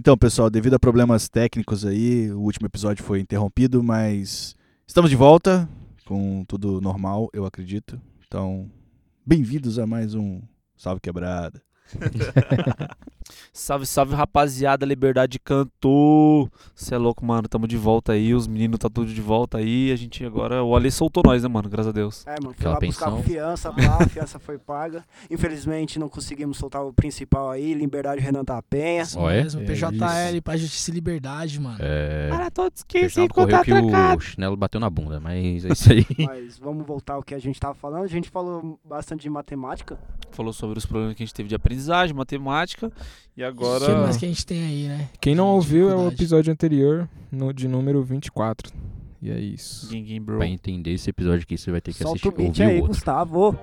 [0.00, 4.56] Então, pessoal, devido a problemas técnicos aí, o último episódio foi interrompido, mas
[4.86, 5.68] estamos de volta
[6.06, 8.00] com tudo normal, eu acredito.
[8.26, 8.72] Então,
[9.26, 10.40] bem-vindos a mais um
[10.74, 11.62] Salve Quebrada.
[13.52, 14.86] Salve, salve, rapaziada.
[14.86, 16.50] Liberdade cantou.
[16.74, 17.48] Cê é louco, mano.
[17.48, 18.34] Tamo de volta aí.
[18.34, 19.90] Os meninos tá tudo de volta aí.
[19.92, 20.62] A gente agora.
[20.62, 21.68] O Ali soltou nós, né, mano?
[21.68, 22.26] Graças a Deus.
[22.26, 23.22] É, mano, fui Aquela lá buscar pensão.
[23.22, 25.04] fiança, pá, a fiança foi paga.
[25.30, 29.04] Infelizmente não conseguimos soltar o principal aí, Liberdade Renan da Penha.
[29.16, 29.42] Ó, é?
[29.42, 31.78] mesmo, É PJL, Paz, Justiça e Liberdade, mano.
[31.80, 32.28] É.
[32.28, 36.06] Para todos que Fernando correu que o chinelo bateu na bunda, mas é isso aí.
[36.30, 38.04] Mas vamos voltar ao que a gente tava falando.
[38.04, 39.98] A gente falou bastante de matemática.
[40.30, 42.92] Falou sobre os problemas que a gente teve de aprendizagem, matemática.
[43.36, 43.84] E agora.
[43.84, 45.08] O que mais que a gente tem aí, né?
[45.20, 48.72] Quem não ouviu é o episódio anterior, no, de número 24.
[49.22, 49.92] E é isso.
[49.92, 50.38] Ninguém, bro.
[50.38, 52.82] pra entender esse episódio aqui, você vai ter que Solta assistir o ouvir aí, o
[52.82, 52.88] outro.
[52.88, 53.58] Gustavo.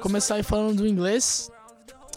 [0.00, 1.50] Começar aí falando do inglês.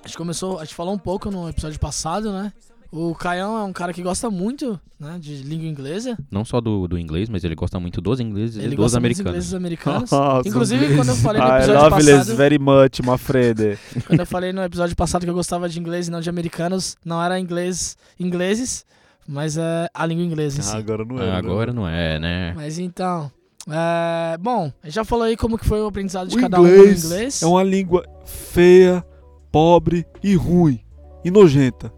[0.04, 2.52] A gente começou, a gente falou um pouco no episódio passado, né?
[2.92, 6.16] O Caião é um cara que gosta muito, né, de língua inglesa.
[6.30, 9.00] Não só do, do inglês, mas ele gosta muito dos ingleses Ele e dos gosta
[9.00, 9.54] muito dos americanos.
[9.56, 10.12] americanos.
[10.12, 13.80] Nossa, Inclusive, quando eu falei no I episódio love this passado, very much, my friend.
[14.06, 16.96] quando eu falei no episódio passado que eu gostava de inglês e não de americanos,
[17.04, 18.86] não era inglês ingleses,
[19.28, 20.76] mas é a língua inglesa em si.
[20.76, 21.26] Ah, agora não Ah, é.
[21.32, 21.36] né?
[21.38, 22.54] agora não é, né?
[22.56, 23.32] Mas então,
[23.70, 26.60] é, bom, a gente já falou aí como que foi o aprendizado de O cada
[26.60, 27.42] um no inglês inglês.
[27.42, 29.04] É uma língua feia,
[29.52, 30.80] pobre e ruim.
[31.26, 31.90] E nojenta.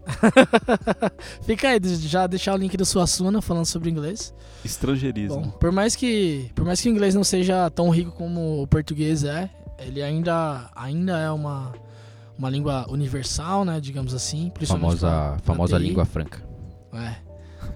[1.42, 4.32] Fica aí, já deixar o link do Suassuna falando sobre inglês.
[4.64, 5.40] Estrangeirismo.
[5.40, 8.66] Bom, por mais que, por mais que o inglês não seja tão rico como o
[8.68, 9.50] português é,
[9.80, 11.72] ele ainda, ainda é uma,
[12.38, 14.48] uma língua universal, né, digamos assim.
[14.54, 15.86] principalmente pra- Famosa, pra famosa TI.
[15.88, 16.44] língua franca.
[16.94, 17.25] É.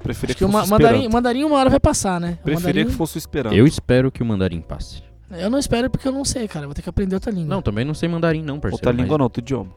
[0.02, 2.38] Preferia Acho que o fosse o mandarim, mandarim uma hora vai passar, né?
[2.40, 3.54] O Preferia mandarim- que fosse o Esperanto.
[3.54, 5.02] Eu espero que o mandarim passe.
[5.30, 6.64] Eu não espero porque eu não sei, cara.
[6.64, 7.48] Eu vou ter que aprender outra língua.
[7.54, 8.76] Não, também não sei mandarim não, parceiro.
[8.76, 9.70] Outra mas- língua não, outro idioma.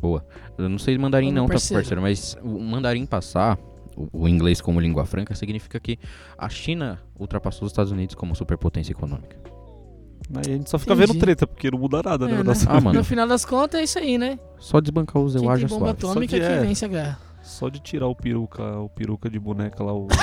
[0.00, 0.24] Boa.
[0.56, 1.82] Eu não sei mandarim Ô, não, tá, parceiro.
[1.82, 3.58] parceiro, mas o mandarim passar,
[3.96, 5.98] o, o inglês como língua franca, significa que
[6.38, 9.36] a China ultrapassou os Estados Unidos como superpotência econômica.
[10.32, 11.12] Aí a gente só fica Entendi.
[11.12, 12.34] vendo treta, porque não muda nada, né?
[12.34, 12.58] É, na né?
[12.68, 12.98] Ah, mano.
[12.98, 14.38] No final das contas é isso aí, né?
[14.58, 15.98] Só desbancar os Quem eu tem acho bomba suave.
[15.98, 16.60] atômica Só que que é.
[16.60, 17.18] vence a guerra.
[17.50, 20.06] Só de tirar o peruca, o peruca de boneca lá, o.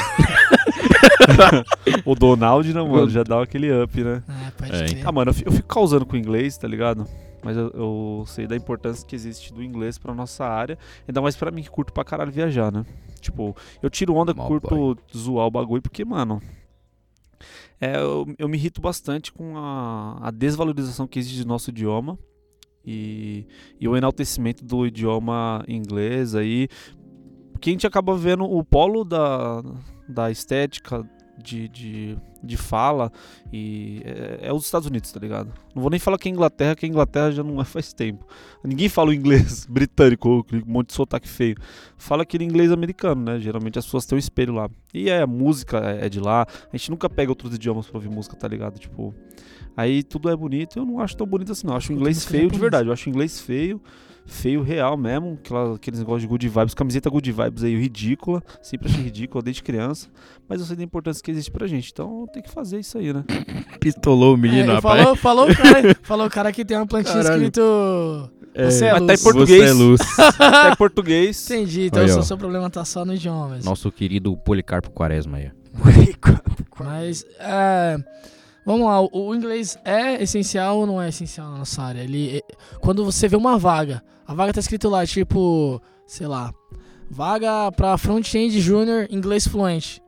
[2.05, 3.09] o Donald, né, mano?
[3.09, 4.23] Já dá aquele up, né?
[4.47, 5.07] É, pode É, crer.
[5.07, 7.05] Ah, mano, eu fi- eu fico causando com o inglês, tá ligado?
[7.43, 10.77] Mas eu, eu sei da importância que existe do inglês pra nossa área.
[11.07, 12.85] Ainda mais pra mim que curto pra caralho viajar, né?
[13.21, 16.41] Tipo, eu tiro onda, Mó curto zoar o bagulho, porque, mano.
[17.79, 22.17] É, eu, eu me irrito bastante com a, a desvalorização que existe do nosso idioma
[22.83, 23.45] e,
[23.79, 26.67] e o enaltecimento do idioma inglês aí.
[27.57, 29.63] Porque a gente acaba vendo o polo da,
[30.07, 31.03] da estética
[31.35, 33.11] de, de, de fala
[33.51, 35.51] e é, é os Estados Unidos, tá ligado?
[35.73, 38.27] Não vou nem falar que é Inglaterra, que a Inglaterra já não é faz tempo.
[38.63, 41.57] Ninguém fala o inglês britânico, aquele monte de sotaque feio.
[41.97, 43.39] Fala aquele inglês americano, né?
[43.39, 44.69] Geralmente as pessoas têm um espelho lá.
[44.93, 46.45] E é, a música é é de lá.
[46.71, 48.77] A gente nunca pega outros idiomas pra ouvir música, tá ligado?
[48.77, 49.15] Tipo,
[49.75, 50.77] aí tudo é bonito.
[50.77, 51.73] Eu não acho tão bonito assim, não.
[51.73, 52.87] Eu acho o inglês música feio de verdade.
[52.87, 53.81] Eu acho o inglês feio.
[54.29, 58.89] Feio real mesmo, aquela, aqueles negócios de good vibes, camiseta good vibes aí, ridícula, sempre
[58.89, 60.09] achei ridícula desde criança,
[60.49, 63.13] mas eu sei da importância que existe pra gente, então tem que fazer isso aí,
[63.13, 63.23] né?
[63.79, 65.01] Pistolou o É, menino, ele rapaz.
[65.01, 67.43] falou, falou, o cara, falou o cara que tem uma plantinha Caralho.
[67.43, 67.61] escrito.
[68.53, 69.23] Você é mas tá em luz.
[69.23, 69.61] português.
[69.61, 70.01] Você é luz.
[70.37, 71.49] tá em português.
[71.49, 73.69] Entendi, então Aí, o seu problema tá só no idioma mesmo.
[73.69, 75.51] Nosso querido Policarpo Quaresma aí.
[76.79, 77.97] Mas, é,
[78.67, 82.01] vamos lá, o, inglês é essencial ou não é essencial na nossa área?
[82.01, 86.53] Ele, é- quando você vê uma vaga, a vaga tá escrito lá, tipo, sei lá,
[87.09, 90.01] vaga pra front-end junior inglês fluente.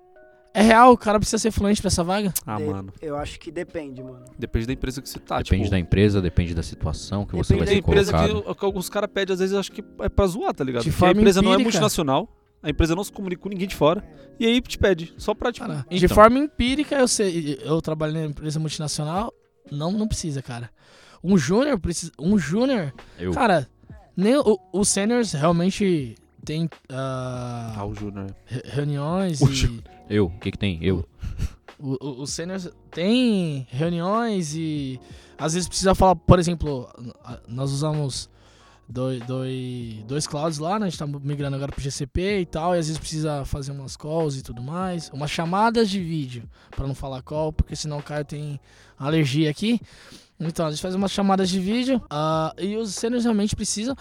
[0.51, 0.91] É real?
[0.94, 2.33] O cara precisa ser fluente pra essa vaga?
[2.45, 4.25] Ah, De- mano, Eu acho que depende, mano.
[4.38, 7.53] depende da empresa que você tá, depende tipo, da empresa, depende da situação que você
[7.53, 8.44] Depende vai Tem ser empresa colocado.
[8.55, 10.83] que, que alguns caras pedem, às vezes, acho que é pra zoar, tá ligado?
[10.83, 11.69] De Porque a empresa não é empírica.
[11.71, 12.27] multinacional,
[12.61, 14.03] a empresa não se comunica com ninguém de fora,
[14.39, 16.15] e aí te pede, só pra, tipo, Cara, de Então.
[16.15, 19.33] forma empírica, eu sei, eu trabalho na empresa multinacional,
[19.71, 20.69] não, não precisa, cara.
[21.23, 23.31] Um júnior precisa, um júnior, Eu.
[23.31, 23.69] cara,
[24.15, 26.15] nem o- os seniors realmente
[26.45, 28.33] tem ah, ah, o Júnior.
[28.45, 29.83] re- reuniões O e.
[30.09, 30.79] Eu, o que que tem?
[30.81, 31.05] Eu.
[31.79, 35.00] o- o- os seniors tem reuniões e
[35.38, 36.89] às vezes precisa falar, por exemplo,
[37.47, 38.29] nós usamos
[38.89, 40.88] dois, dois, dois clouds lá, né?
[40.88, 43.95] A gente tá migrando agora pro GCP e tal, e às vezes precisa fazer umas
[43.95, 48.03] calls e tudo mais, umas chamadas de vídeo, pra não falar call, porque senão o
[48.03, 48.59] cara tem
[48.97, 49.80] alergia aqui.
[50.39, 53.95] Então, a gente faz umas chamadas de vídeo ah, e os sêniores realmente precisam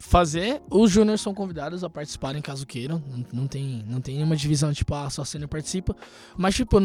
[0.00, 0.60] fazer.
[0.70, 3.02] Os júniors são convidados a participarem caso queiram.
[3.06, 5.94] Não, não tem, não tem nenhuma divisão, tipo, ah, só sênior participa.
[6.36, 6.80] Mas, tipo,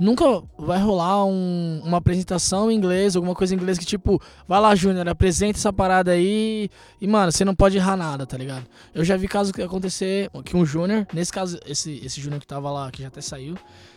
[0.00, 0.24] nunca
[0.58, 4.74] vai rolar um- uma apresentação em inglês, alguma coisa em inglês que, tipo, vai lá,
[4.74, 6.68] júnior, apresenta essa parada aí.
[7.00, 8.64] E, mano, você não pode errar nada, tá ligado?
[8.94, 12.46] Eu já vi caso que acontecer que um júnior, nesse caso, esse, esse júnior que
[12.46, 13.54] tava lá, que já até saiu,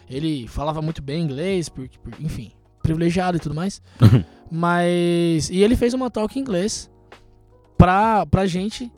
[0.09, 2.51] ele falava muito bem inglês, porque, por- enfim,
[2.83, 3.81] privilegiado e tudo mais.
[4.51, 5.49] Mas.
[5.49, 6.89] E ele fez uma talk em inglês
[7.77, 8.91] pra, pra gente.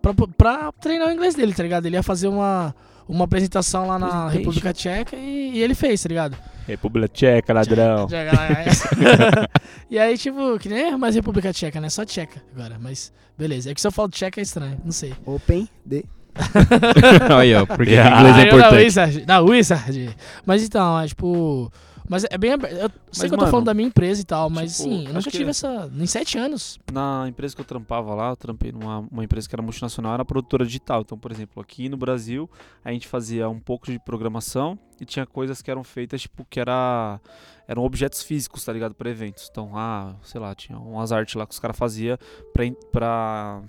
[0.00, 1.86] Pra, pra treinar o inglês dele, tá ligado?
[1.86, 2.74] Ele ia fazer uma,
[3.08, 4.38] uma apresentação lá na Presentation.
[4.38, 6.36] República Tcheca e, e ele fez, tá ligado?
[6.66, 8.06] República Tcheca, ladrão.
[8.06, 9.50] Tcheca,
[9.90, 11.88] e aí, tipo, que nem é mais República Tcheca, né?
[11.88, 12.78] Só Tcheca agora.
[12.80, 13.70] Mas beleza.
[13.70, 15.14] É que se eu falo Tcheca é estranho, não sei.
[15.26, 16.04] Open de.
[17.38, 18.20] Aí, ó, porque Yeah.
[18.20, 18.84] inglês é importante.
[18.84, 20.16] Wizard, na Wizard.
[20.46, 21.70] Mas então, é tipo.
[22.08, 22.74] Mas é bem aberto.
[22.74, 24.88] Eu sei Mas, que eu tô mano, falando da minha empresa e tal, mas tipo,
[24.88, 25.90] sim, eu acho nunca tive é- essa.
[25.94, 26.78] Em sete anos.
[26.92, 30.24] Na empresa que eu trampava lá, eu trampei numa uma empresa que era multinacional, era
[30.24, 31.02] produtora digital.
[31.02, 32.48] Então, por exemplo, aqui no Brasil,
[32.84, 36.60] a gente fazia um pouco de programação e tinha coisas que eram feitas, tipo, que
[36.60, 37.20] era,
[37.66, 38.94] eram objetos físicos, tá ligado?
[38.94, 39.48] Para eventos.
[39.50, 42.18] Então, ah, sei lá, tinha umas artes lá que os caras faziam
[42.52, 43.62] pra, pra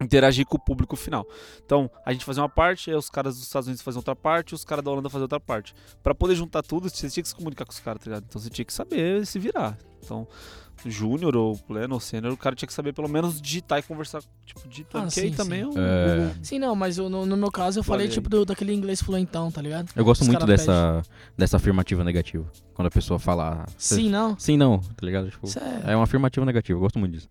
[0.00, 1.26] interagir com o público final.
[1.64, 4.54] Então, a gente fazia uma parte, aí os caras dos Estados Unidos faziam outra parte,
[4.54, 5.74] os caras da Holanda faziam outra parte.
[6.02, 8.24] Pra poder juntar tudo, você tinha que se comunicar com os caras, tá ligado?
[8.28, 9.76] Então, você tinha que saber se virar.
[10.04, 10.28] Então,
[10.84, 14.22] júnior ou pleno ou sênior, o cara tinha que saber pelo menos digitar e conversar,
[14.44, 15.06] tipo, digitando.
[15.06, 15.78] Ah, sim, também sim.
[15.78, 16.16] É.
[16.16, 19.00] Google- Sim, não, mas eu- no, no meu caso eu falei, tipo, do, daquele inglês
[19.02, 19.88] fluentão, tá ligado?
[19.96, 21.02] Eu gosto Os muito dessa,
[21.36, 22.46] dessa afirmativa negativa.
[22.74, 23.64] Quando a pessoa fala.
[23.78, 24.38] Sim, não.
[24.38, 25.30] Sim, não, tá ligado?
[25.30, 25.92] Tipo, é.
[25.92, 27.28] é uma afirmativa negativa, eu gosto muito disso.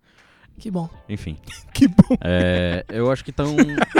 [0.58, 0.88] Que bom.
[1.08, 1.36] Enfim.
[1.72, 2.16] Que bom.
[2.22, 3.54] É, eu acho que então.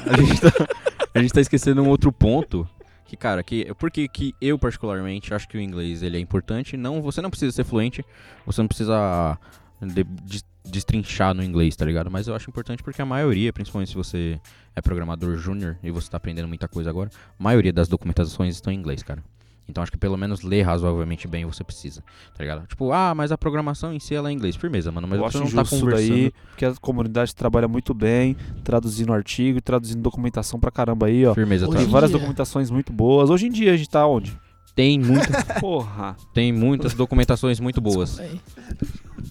[0.07, 0.67] A gente, tá,
[1.15, 2.67] a gente tá esquecendo um outro ponto.
[3.05, 6.77] Que, cara, que, porque que eu particularmente acho que o inglês ele é importante.
[6.77, 8.03] Não, você não precisa ser fluente,
[8.47, 9.39] você não precisa
[9.81, 12.11] de- des- destrinchar no inglês, tá ligado?
[12.11, 14.41] Mas eu acho importante porque a maioria, principalmente se você
[14.75, 18.73] é programador júnior e você tá aprendendo muita coisa agora, a maioria das documentações estão
[18.73, 19.23] em inglês, cara.
[19.69, 22.01] Então acho que pelo menos ler razoavelmente bem você precisa,
[22.37, 22.67] tá ligado?
[22.69, 24.55] Tipo, ah, mas a programação em si ela é em inglês.
[24.55, 26.09] Firmeza, mano, mas eu você acho não tá conversando.
[26.09, 31.27] daí, porque a comunidade trabalha muito bem, traduzindo artigo e traduzindo documentação pra caramba aí,
[31.27, 31.35] ó.
[31.35, 31.83] Firmeza, Hoje tá?
[31.83, 32.19] Tem várias dia.
[32.19, 33.29] documentações muito boas.
[33.29, 34.39] Hoje em dia a gente tá onde?
[34.75, 36.15] Tem muita, Porra.
[36.35, 38.21] tem muitas documentações muito boas,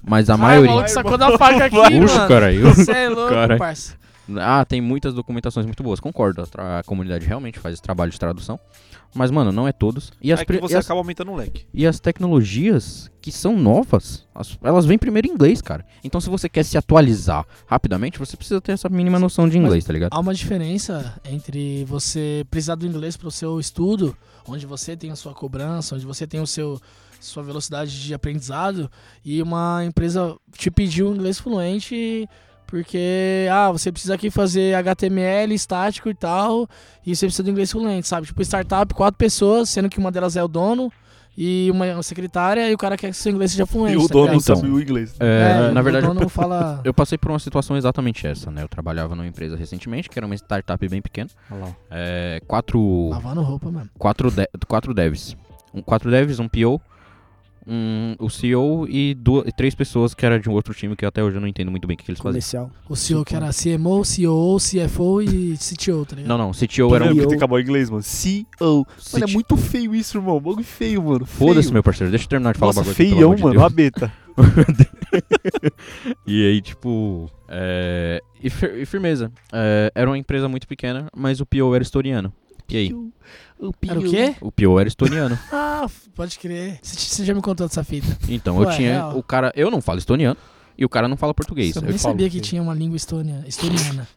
[0.03, 0.71] mas a Ah, o maioria.
[0.71, 2.27] maluco sacou da faca aqui, Puxa, mano.
[2.27, 2.73] caralho.
[2.73, 3.59] Você é louco, Caralho.
[3.59, 3.93] parça.
[4.37, 6.47] Ah, tem muitas documentações muito boas, concordo.
[6.57, 8.59] A, a comunidade realmente faz esse trabalho de tradução.
[9.13, 10.11] Mas, mano, não é todos.
[10.21, 11.65] E as, é que você e as, acaba aumentando o leque.
[11.73, 15.85] e as tecnologias que são novas, as- elas vêm primeiro em inglês, cara.
[16.03, 19.83] Então, se você quer se atualizar rapidamente, você precisa ter essa mínima noção de inglês,
[19.85, 20.13] tá ligado?
[20.13, 24.15] Há uma diferença entre você precisar do inglês para o seu estudo,
[24.47, 26.79] onde você tem a sua cobrança, onde você tem o seu
[27.19, 28.91] sua velocidade de aprendizado,
[29.23, 32.29] e uma empresa te pedir um inglês fluente
[32.65, 36.67] porque ah, você precisa aqui fazer HTML estático e tal,
[37.05, 38.27] e você precisa do inglês fluente, sabe?
[38.27, 40.91] Tipo startup, quatro pessoas, sendo que uma delas é o dono
[41.37, 43.97] e uma, uma secretária, e o cara quer que seu inglês seja fluente.
[44.07, 44.37] tá ligado?
[44.41, 44.55] Então.
[44.55, 45.13] sabe o inglês.
[45.19, 48.63] É, É, na o verdade, dono fala eu passei por uma situação exatamente essa, né?
[48.63, 51.29] Eu trabalhava numa empresa recentemente, que era uma startup bem pequena.
[51.51, 51.75] Olha lá.
[51.91, 53.89] É, quatro, lavando roupa mesmo.
[53.99, 55.35] quatro, de- quatro devs.
[55.73, 56.79] Um, quatro devs, um PO,
[57.67, 61.05] um, o CEO e, duas, e três pessoas que era de um outro time que
[61.05, 62.31] até hoje eu não entendo muito bem o que, que eles faziam.
[62.31, 62.71] Comercial.
[62.89, 66.27] O CEO que era CMO, COO, CFO e CTO, tá ligado?
[66.29, 67.13] Não, não, CTO era um.
[67.13, 68.03] que tem que acabar em inglês, mano.
[68.03, 68.45] CEO.
[69.13, 70.39] Mano, é muito feio isso, irmão.
[70.39, 71.25] Bagulho feio, mano.
[71.25, 73.07] Foda-se, meu parceiro, deixa eu terminar de falar Nossa, o bagulho.
[73.07, 73.59] aqui, feião, de mano.
[73.59, 74.11] Uma beta.
[76.27, 77.29] E aí, tipo.
[77.47, 78.21] É...
[78.43, 79.31] E, fir- e firmeza.
[79.53, 82.33] É, Era uma empresa muito pequena, mas o PO era estoniano.
[82.69, 82.91] E aí?
[83.87, 84.35] Era o quê?
[84.41, 85.37] O PO era estoniano.
[85.51, 86.79] Ah, pode crer.
[86.81, 88.17] Você já me contou dessa fita.
[88.29, 88.91] Então Ué, eu tinha.
[88.93, 89.17] real.
[89.17, 89.51] O cara.
[89.55, 90.37] Eu não falo estoniano.
[90.77, 91.75] E o cara não fala português.
[91.75, 94.07] Eu Eu nem falo- sabia que tinha uma língua estônia, estoniana.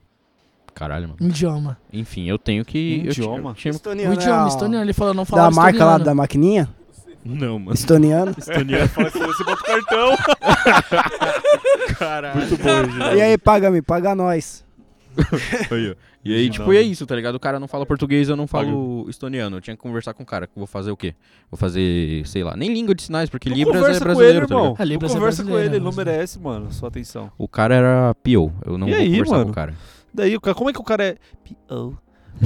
[0.75, 1.16] Caralho, mano.
[1.21, 1.76] Um idioma.
[1.92, 3.02] Enfim, eu tenho que.
[3.07, 3.50] Idioma?
[3.50, 4.14] eu tinha- O Estoniano.
[4.14, 6.04] idioma é estoniano, ele falou, não falava Da marca lá estoniano.
[6.04, 6.68] da maquininha?
[7.25, 7.75] Não, mano.
[7.75, 8.35] Estoniano.
[8.38, 8.88] Estoniano.
[8.90, 10.16] Fala que você bota o cartão.
[11.99, 12.37] Caralho.
[12.38, 13.14] Muito bom.
[13.16, 14.64] E aí, paga-me, paga nós.
[15.71, 15.95] Aí, ó.
[16.25, 16.87] E aí, tipo, e é né?
[16.87, 17.37] isso, tá ligado?
[17.37, 19.57] O cara não fala português, eu não falo estoniano.
[19.57, 20.49] Eu tinha que conversar com o cara.
[20.55, 21.15] Vou fazer o quê?
[21.51, 24.39] Vou fazer, sei lá, nem língua de sinais, porque Tu Libras é conversa com brasileiro,
[24.39, 24.65] ele, tá ligado?
[24.65, 24.77] irmão.
[24.79, 27.31] Ah, Libras Tu é conversa com brasileiro, ele, ele não merece, mano, sua atenção.
[27.39, 29.45] O cara era PO, eu não E vou aí, conversar mano?
[29.47, 29.75] com o cara.
[30.13, 31.17] Daí, o cara, como é que o cara é...
[31.45, 31.97] P.O.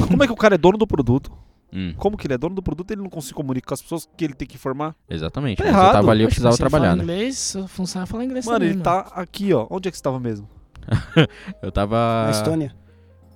[0.08, 1.32] Como é que o cara é dono do produto?
[1.72, 3.82] Hum, Como que ele é dono do produto e ele não consegue comunicar com as
[3.82, 4.94] pessoas que ele tem que informar?
[5.08, 5.56] exatamente.
[5.58, 5.92] Tá mas eu errado.
[5.94, 7.02] tava ali, eu precisava trabalhar, fala né?
[7.02, 9.66] inglês, é inglês Mano, também, ele tá aqui, ó.
[9.70, 10.46] Onde é que você tava mesmo?
[11.62, 12.24] Eu tava...
[12.26, 12.74] Na Estônia.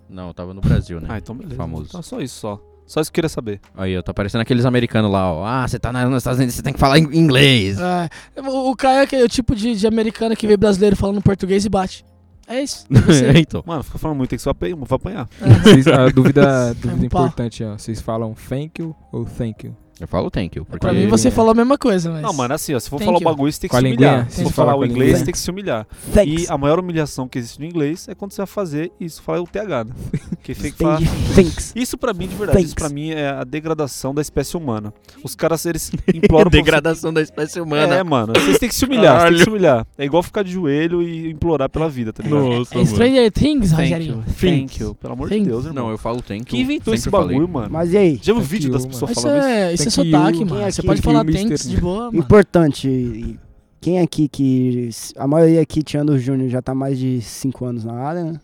[0.08, 1.08] Não, eu tava no Brasil, né?
[1.10, 1.56] Ah, então beleza.
[1.56, 1.86] Famoso.
[1.88, 2.60] Então só isso, só.
[2.86, 3.60] Só isso que eu queria saber.
[3.76, 5.44] Aí, ó, tá parecendo aqueles americanos lá, ó.
[5.44, 7.76] Ah, você tá na- nos Estados Unidos, você tem que falar inglês.
[7.80, 8.08] É,
[8.40, 11.68] o, o Caio é aquele tipo de, de americano que vê brasileiro falando português e
[11.68, 12.04] bate.
[12.46, 12.86] É isso.
[12.88, 13.32] Você.
[13.38, 13.64] então.
[13.66, 15.28] Mano, fica falando muito, tem que só apanhar, vai apanhar.
[15.42, 15.48] É.
[15.64, 17.24] Vocês- a dúvida, dúvida um pau.
[17.24, 17.76] importante, ó.
[17.76, 19.76] Vocês falam thank you ou thank you?
[19.98, 20.64] Eu falo thank you.
[20.66, 22.20] Porque Pra mim você falou a mesma coisa, mas.
[22.20, 24.08] Não, mano, assim, ó, se for Thank falar o bagulho, você tem que se linguinha?
[24.10, 24.30] humilhar.
[24.30, 25.86] Se for que falar o inglês, você tem que se humilhar.
[26.12, 26.44] Thanks.
[26.44, 29.40] E a maior humilhação que existe no inglês é quando você vai fazer isso, falar
[29.40, 29.92] o TH, né?
[30.42, 31.00] Que tem que falar.
[31.34, 31.72] Thanks.
[31.74, 32.74] Isso pra mim, de verdade, isso Thanks.
[32.74, 34.94] pra mim é a degradação da espécie humana.
[35.24, 37.94] Os caras, eles imploram Degradação da espécie humana.
[37.96, 39.84] É, mano, vocês têm que se humilhar, vocês têm que se humilhar.
[39.98, 42.44] É igual ficar de joelho e implorar pela vida, tá ligado?
[42.44, 44.24] Nossa, É Stranger Things, Thank Rogerinho.
[44.28, 45.84] you, thank you, pelo amor de Deus, irmão.
[45.86, 46.46] Não, eu falo thank you.
[46.46, 47.68] Quem inventou esse bagulho, mano?
[47.72, 48.20] Mas e aí?
[48.22, 49.85] Já viu vídeo das pessoas Isso falando isso?
[49.86, 50.70] É, é sotaque, mano.
[50.72, 52.18] Você pode falar thanks de boa, mano.
[52.18, 53.38] Importante.
[53.80, 54.90] Quem aqui que.
[55.16, 58.40] A maioria aqui, tirando o Júnior, já tá mais de 5 anos na área, né?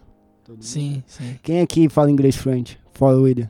[0.61, 1.37] Sim, sim.
[1.43, 2.79] Quem aqui fala inglês fluente?
[2.93, 3.49] Fora o William.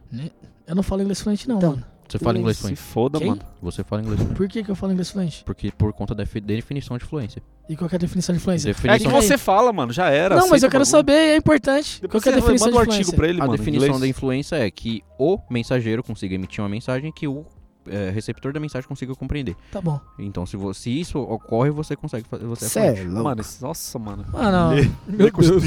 [0.67, 1.71] Eu não falo inglês fluente, não, Então.
[1.71, 1.85] mano.
[2.09, 2.79] Você fala inglês Se fluente.
[2.81, 3.29] foda, Quem?
[3.29, 3.41] mano.
[3.63, 4.37] Você fala inglês fluente.
[4.37, 5.43] Por que, que eu falo inglês fluente?
[5.45, 7.43] Porque por conta da defi- definição de fluência.
[7.69, 8.69] E qual que é a definição de fluência?
[8.69, 10.37] É Definição, que você fala, mano, já era.
[10.37, 10.91] Não, mas eu quero bagulho.
[10.91, 12.01] saber, é importante.
[12.01, 13.17] Qual Depois que é a definição manda de um artigo influência?
[13.17, 13.57] pra ele, a mano.
[13.57, 14.01] definição inglês.
[14.01, 17.47] da influência é que o mensageiro consiga emitir uma mensagem que o
[17.89, 19.57] é, receptor da mensagem consiga compreender.
[19.71, 20.01] Tá bom.
[20.19, 22.45] Então, se, vo- se isso ocorre, você consegue fazer.
[22.47, 23.25] Você é Cê é louco.
[23.25, 24.25] Mano, nossa, mano.
[24.33, 24.75] Mano,
[25.07, 25.63] Meu Deus.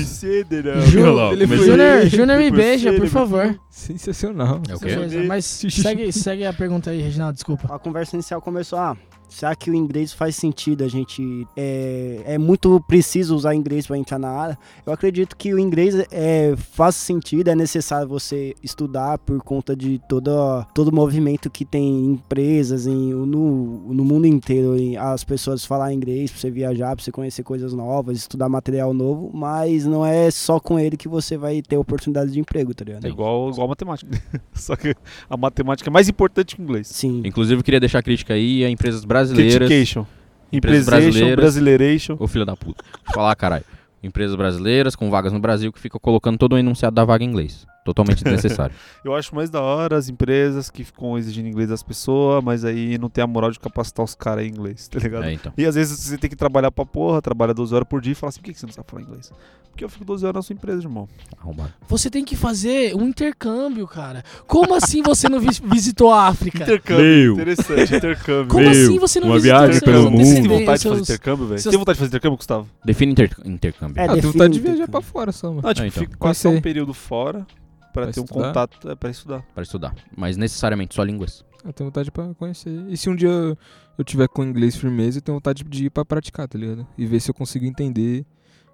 [0.89, 3.59] Ju- Ele foi- Júnior, Júnior me beija, por favor.
[3.69, 4.61] Sensacional.
[4.69, 4.95] É o quê?
[5.27, 7.73] Mas segue, segue a pergunta aí, Reginaldo, desculpa.
[7.73, 8.95] A conversa inicial começou, ah,
[9.35, 10.83] será que o inglês faz sentido?
[10.83, 14.57] A gente é, é muito preciso usar inglês para entrar na área.
[14.85, 19.99] Eu acredito que o inglês é, faz sentido, é necessário você estudar por conta de
[20.07, 20.31] todo,
[20.73, 24.77] todo o movimento que tem em empresas em, no, no mundo inteiro.
[24.77, 28.93] em as pessoas falar inglês para você viajar, para você conhecer coisas novas, estudar material
[28.93, 32.85] novo, mas não é só com ele que você vai ter oportunidade de emprego, tá
[32.85, 33.05] ligado?
[33.05, 34.09] É igual, igual a matemática.
[34.53, 34.95] Só que
[35.29, 36.87] a matemática é mais importante que o inglês.
[36.87, 37.21] Sim.
[37.25, 39.24] Inclusive, eu queria deixar a crítica aí a empresas brasileiras.
[39.33, 40.05] Critication.
[40.51, 41.35] Empresas brasileiras.
[41.35, 42.15] brasileiration.
[42.19, 42.83] Ô filho da puta.
[43.13, 43.65] Falar, caralho.
[44.01, 47.27] Empresas brasileiras com vagas no Brasil que ficam colocando todo o enunciado da vaga em
[47.27, 47.65] inglês.
[47.85, 48.75] Totalmente desnecessário.
[49.05, 52.97] Eu acho mais da hora as empresas que ficam exigindo inglês das pessoas, mas aí
[52.97, 55.23] não tem a moral de capacitar os caras em inglês, tá ligado?
[55.25, 55.53] é, então.
[55.55, 58.15] E às vezes você tem que trabalhar pra porra, trabalha 12 horas por dia e
[58.15, 59.31] fala assim, por que você não sabe falar inglês?
[59.69, 61.05] Porque eu fico 12 horas na sua empresa, irmão.
[61.37, 61.73] Arrombado.
[61.89, 64.23] Você tem que fazer um intercâmbio, cara.
[64.47, 66.63] Como assim você não vis- visitou a África?
[66.63, 67.33] Intercâmbio.
[67.33, 68.47] Interessante, intercâmbio.
[68.47, 70.23] Como assim você não uma visitou viagem pelo mundo.
[70.25, 71.57] Você tem vontade de fazer intercâmbio, velho?
[71.59, 72.69] Você seus- tem vontade de fazer intercâmbio, Gustavo?
[72.85, 73.99] Define inter- intercâmbio.
[73.99, 74.77] É, Ah, tenho define vontade de intercâmbio.
[74.85, 75.61] viajar pra fora só, mano.
[75.61, 76.03] Não, tipo, Ah, então.
[76.03, 77.45] fica, passar um período fora
[77.95, 78.47] pra, Pra ter um estudar?
[78.47, 79.41] contato, é, pra estudar.
[79.53, 79.95] Pra estudar.
[80.15, 81.43] Mas necessariamente só línguas.
[81.63, 82.85] Eu tenho vontade pra conhecer.
[82.89, 83.57] E se um dia eu-
[83.97, 86.85] eu tiver com inglês firmeza, eu tenho vontade de ir pra praticar, tá ligado?
[86.97, 88.25] E ver se eu consigo entender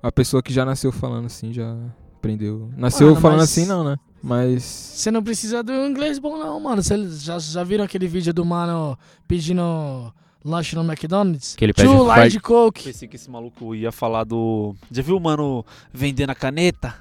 [0.04, 1.78] a pessoa que já nasceu falando assim, já
[2.18, 2.70] aprendeu.
[2.76, 3.96] Nasceu Mano, falando mas- assim, não, né?
[4.24, 4.64] Mas.
[4.64, 6.82] Você não precisa do inglês bom, não, mano.
[6.84, 8.98] Vocês já, já viram aquele vídeo do mano
[9.28, 10.14] pedindo
[10.44, 11.56] lanche no McDonald's?
[11.56, 12.84] Que ele pede- Two large Coke.
[12.84, 14.76] Pensei que esse maluco ia falar do...
[14.92, 16.96] Já viu o mano vendendo a caneta?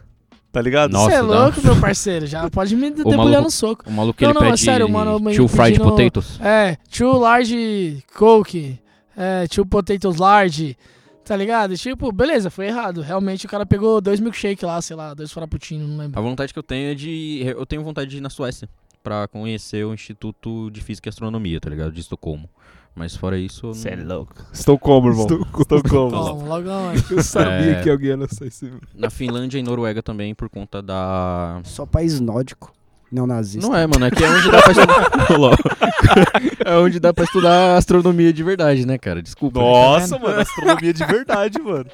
[0.52, 0.90] Tá ligado?
[0.92, 2.26] Nossa, Você é louco, meu parceiro.
[2.26, 3.85] Já pode me debulhar maluco- no soco.
[3.88, 6.40] O maluco Não, ele não, pede sério, mano, two fried pedindo- potatoes.
[6.40, 8.78] É, two large Coke.
[9.16, 10.76] É, two potatoes large.
[11.25, 11.76] Tá ligado?
[11.76, 13.00] Tipo, beleza, foi errado.
[13.02, 16.23] Realmente o cara pegou dois milkshake lá, sei lá, dois frappuccino, não A lembro.
[16.23, 17.42] vontade que eu tenho é de.
[17.47, 18.69] Eu tenho vontade de ir na Suécia.
[19.02, 21.92] Pra conhecer o Instituto de Física e Astronomia, tá ligado?
[21.92, 22.50] De Estocolmo.
[22.94, 23.66] Mas fora isso.
[23.68, 24.35] eu Você é não- louco.
[24.52, 25.26] Estou como, irmão?
[25.59, 26.11] Estou como.
[26.11, 27.04] Bom, logo onde?
[27.11, 27.82] Eu sabia É.
[27.82, 28.70] que alguém ia lançar esse.
[28.94, 31.61] Na Finlândia e Noruega também, por conta da.
[31.64, 32.73] Só país nórdico,
[33.11, 33.66] não nazista.
[33.66, 35.56] Não é, mano, é que é onde dá pra estudar.
[36.64, 39.23] É onde dá pra estudar astronomia de verdade, né, cara?
[39.23, 39.61] Desculpa.
[39.61, 41.87] Nossa, mano, astronomia de verdade, mano.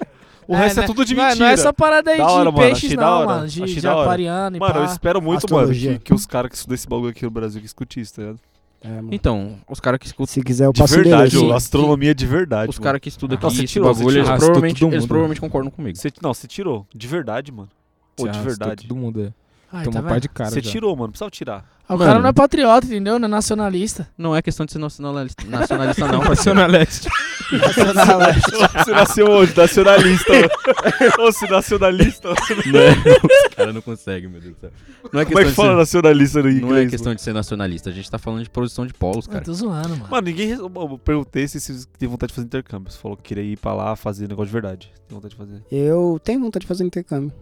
[0.49, 0.87] O resto é, né?
[0.87, 1.45] tudo de Não é- mentira.
[1.45, 3.49] Não é essa parada aí Da de hora, mano, peixes, da não, mano.
[3.49, 4.93] De, de aquariano e Mano, eu pá.
[4.93, 5.91] espero muito, Astrologia.
[5.91, 8.15] mano, que, que os caras que estudam esse bagulho aqui no Brasil que escutem isso,
[8.15, 8.39] tá ligado?
[8.87, 9.01] É.
[9.11, 10.33] Então, os caras que escutam.
[10.33, 12.71] Se quiser, eu De passo o verdade, ô, astronomia de verdade.
[12.71, 15.97] Os caras que estudam aqui você esse tirou, bagulho, eles provavelmente, eles provavelmente concordam comigo.
[15.97, 16.87] Você, não, você tirou.
[16.95, 17.69] De verdade, mano.
[18.15, 18.87] Pô, de verdade.
[18.87, 19.33] Todo mundo é.
[19.73, 20.51] Ai, Toma tá um par de cara.
[20.51, 20.71] Você já.
[20.71, 21.11] tirou, mano.
[21.11, 21.76] Precisava tirar.
[21.89, 22.11] Ah, O Mano.
[22.11, 23.19] cara não é patriota, entendeu?
[23.19, 24.09] Não é nacionalista.
[24.19, 26.59] Não é questão de ser nacionalista, nacionalista não, parceiro.
[26.59, 27.09] Nacionaleste.
[28.85, 29.57] Você nasceu onde?
[29.57, 30.33] Nacionalista.
[31.23, 32.29] Ô, se nacionalista.
[32.67, 32.91] Não é,
[33.49, 34.71] os caras não conseguem, meu Deus do céu.
[35.13, 36.63] Não é Como é que fala de, nacionalista no ser, inglês?
[36.63, 36.91] não é mano?
[36.91, 39.45] questão de ser nacionalista, a gente tá falando de posição de polos, Eu cara.
[39.45, 40.09] tô zoando, mano.
[40.11, 40.51] Mano, ninguém.
[40.51, 42.91] Eu perguntei se você tem vontade de fazer intercâmbio.
[42.91, 44.93] Você falou que queria ir pra lá fazer negócio de verdade.
[45.09, 45.63] Tem vontade de fazer.
[45.71, 47.33] Eu tenho vontade de fazer intercâmbio.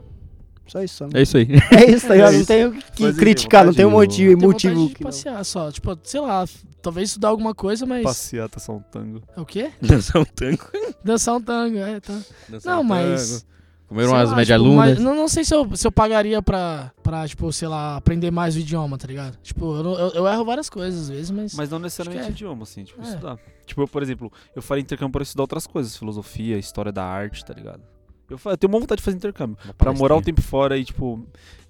[0.67, 1.09] Só isso, só.
[1.13, 1.47] É isso aí.
[1.71, 2.31] É isso, tá ligado?
[2.31, 2.47] É Não isso.
[2.47, 5.11] tenho que Mas, criticar, não tenho motivo, Tem vontade motivo de que não.
[5.11, 5.71] passear só.
[5.71, 6.45] Tipo, sei lá,
[6.81, 8.03] talvez estudar alguma coisa, mas.
[8.03, 9.23] Passear, tá só um tango.
[9.37, 9.71] É o quê?
[9.81, 10.65] Dançar um tango.
[11.05, 12.19] Dançar um tango, é, tá.
[12.49, 13.47] Dançar Não, um mas.
[13.87, 16.41] Comeram sei umas lá, média tipo, mas não, não sei se eu, se eu pagaria
[16.41, 19.37] pra, pra, tipo, sei lá, aprender mais o idioma, tá ligado?
[19.43, 21.55] Tipo, eu, não- eu, eu erro várias coisas às vezes, mas.
[21.55, 22.31] Mas não necessariamente é.
[22.31, 23.05] idioma, assim, tipo, É.
[23.05, 23.39] estudar.
[23.67, 27.45] Tipo, eu, por exemplo, eu faria intercâmbio pra estudar outras coisas, filosofia, história da arte,
[27.45, 27.83] tá ligado?
[28.29, 29.57] Eu, eu tenho uma vontade de fazer intercâmbio.
[29.77, 31.25] Pra morar um tempo fora e, tipo,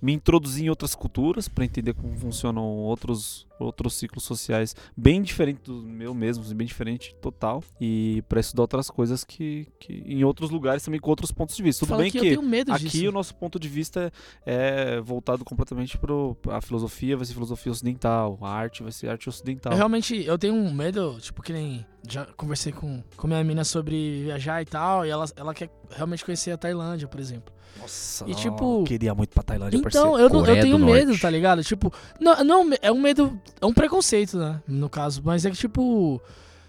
[0.05, 5.63] me introduzir em outras culturas, pra entender como funcionam outros, outros ciclos sociais bem diferentes
[5.65, 7.65] do meu mesmo, bem diferente total.
[7.81, 11.63] E pra estudar outras coisas que, que em outros lugares também com outros pontos de
[11.63, 11.87] vista.
[11.87, 13.09] Tudo bem que, que, aqui disso.
[13.09, 14.13] o nosso ponto de vista
[14.45, 19.31] é voltado completamente pro a filosofia, vai ser filosofia ocidental, a arte vai ser arte
[19.31, 19.73] ocidental.
[19.73, 21.87] Eu realmente, eu tenho um medo, tipo, que nem.
[22.07, 26.23] Já conversei com, com minha mina sobre viajar e tal, e ela, ela quer realmente
[26.23, 27.54] conhecer a Tailândia, por exemplo.
[27.81, 31.21] Nossa, E, tipo, queria muito pra Tailândia, Então, eu, não- eu tenho do medo, Norte.
[31.23, 31.63] tá ligado?
[31.65, 34.61] Tipo, não, não, é um medo, é um preconceito, né?
[34.67, 36.21] No caso, mas é que, tipo,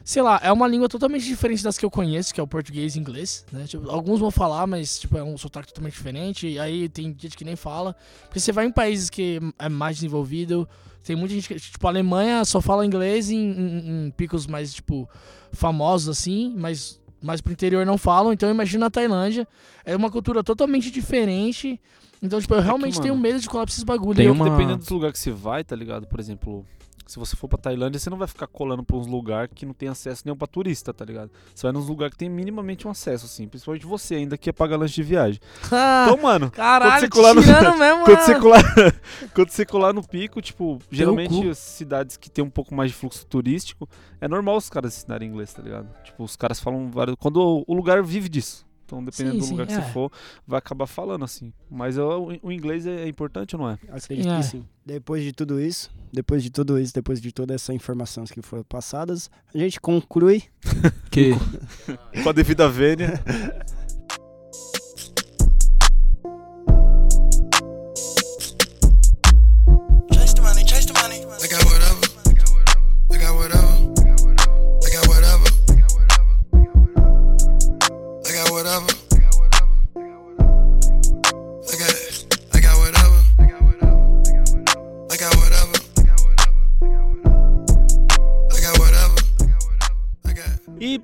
[0.03, 2.95] sei lá, é uma língua totalmente diferente das que eu conheço, que é o português
[2.95, 3.65] e inglês, né?
[3.67, 7.37] Tipo, alguns vão falar, mas, tipo, é um sotaque totalmente diferente, e aí tem gente
[7.37, 7.95] que nem fala.
[8.23, 10.67] Porque você vai em países que é mais desenvolvido,
[11.03, 14.73] tem muita gente que, tipo, a Alemanha só fala inglês em, em- em picos mais,
[14.73, 15.07] tipo,
[15.51, 19.47] famosos, assim, mas mais pro interior não falam, então imagina a Tailândia,
[19.85, 21.79] é uma cultura totalmente diferente.
[22.21, 24.15] Então, tipo, eu realmente tenho mano, medo de colar pra esses bagulho.
[24.15, 26.07] tem E eu- uma- Dependendo dos lugares que você vai, tá ligado?
[26.07, 26.65] Por exemplo,
[27.05, 29.73] se você for pra Tailândia, você não vai ficar colando pra uns lugares que não
[29.73, 31.29] tem acesso nenhum pra turista, tá ligado?
[31.53, 33.47] Você vai nos lugares que tem minimamente um acesso, assim.
[33.47, 35.39] Principalmente você ainda que é pagar lanche de viagem.
[35.71, 38.63] Ah, Então, mano, caralho, você colar no- mesmo, quando você, colar,
[39.33, 42.97] quando você colar no pico, tipo, geralmente as cidades que tem um pouco mais de
[42.97, 43.87] fluxo turístico,
[44.21, 45.87] é normal os caras ensinarem inglês, tá ligado?
[46.03, 47.15] Tipo, os caras falam vários.
[47.19, 48.65] Quando o lugar vive disso.
[48.85, 49.81] Então, dependendo Sim, do sim, lugar que é.
[49.81, 50.11] você for,
[50.47, 51.51] vai acabar falando assim.
[51.69, 53.79] Mas o, o inglês é importante ou não é?
[53.89, 54.37] Acredito É.
[54.37, 54.63] que sim.
[54.85, 58.63] Depois de tudo isso, depois de tudo isso, depois de todas essas informações que foram
[58.63, 60.43] passadas, a gente conclui
[61.09, 61.31] Que
[62.23, 63.21] Com a devida vênia.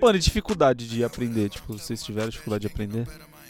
[0.02, 1.50] mano, e dificuldade de aprender?
[1.50, 3.08] Tipo, vocês tiveram dificuldade de aprender?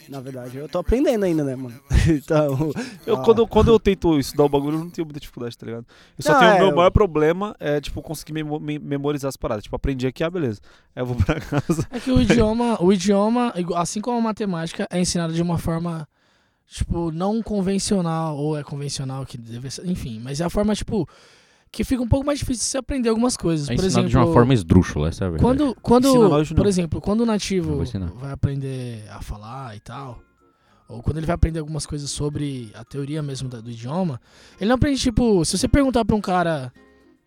[0.08, 1.74] Na verdade, eu tô aprendendo ainda, né, mano?
[2.08, 2.72] então.
[3.06, 5.64] Eu, ah, quando, quando eu tento estudar o bagulho, eu não tenho muita dificuldade, tá
[5.64, 5.86] ligado?
[6.18, 8.78] Eu só Não, tenho é, o meu eu- maior problema é, tipo, conseguir memo- me-
[8.80, 9.62] memorizar as paradas.
[9.64, 10.60] Tipo, aprendi aqui, ah, beleza.
[10.94, 11.86] Aí eu vou pra casa.
[11.90, 16.06] É que o idioma, o idioma, assim como a matemática, é ensinado de uma forma,
[16.66, 21.08] tipo, não convencional, ou é convencional que deve ser, enfim, mas é a forma, tipo,
[21.72, 23.68] que fica um pouco mais difícil de você aprender algumas coisas.
[23.68, 25.42] É Por ensinado exemplo, de uma forma esdrúxula, essa é a verdade.
[25.58, 27.82] quando, quando Ensina por exemplo, quando o nativo
[28.20, 30.20] vai aprender a falar e tal,
[30.86, 34.20] ou quando ele vai aprender algumas coisas sobre a teoria mesmo da- do idioma,
[34.60, 36.70] ele não aprende, tipo, se você perguntar pra um cara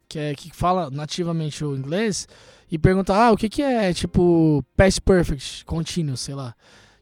[0.08, 2.28] que, é, que fala nativamente o inglês
[2.72, 6.54] e perguntar, ah, o que que é, tipo, past perfect, contínuo, sei lá.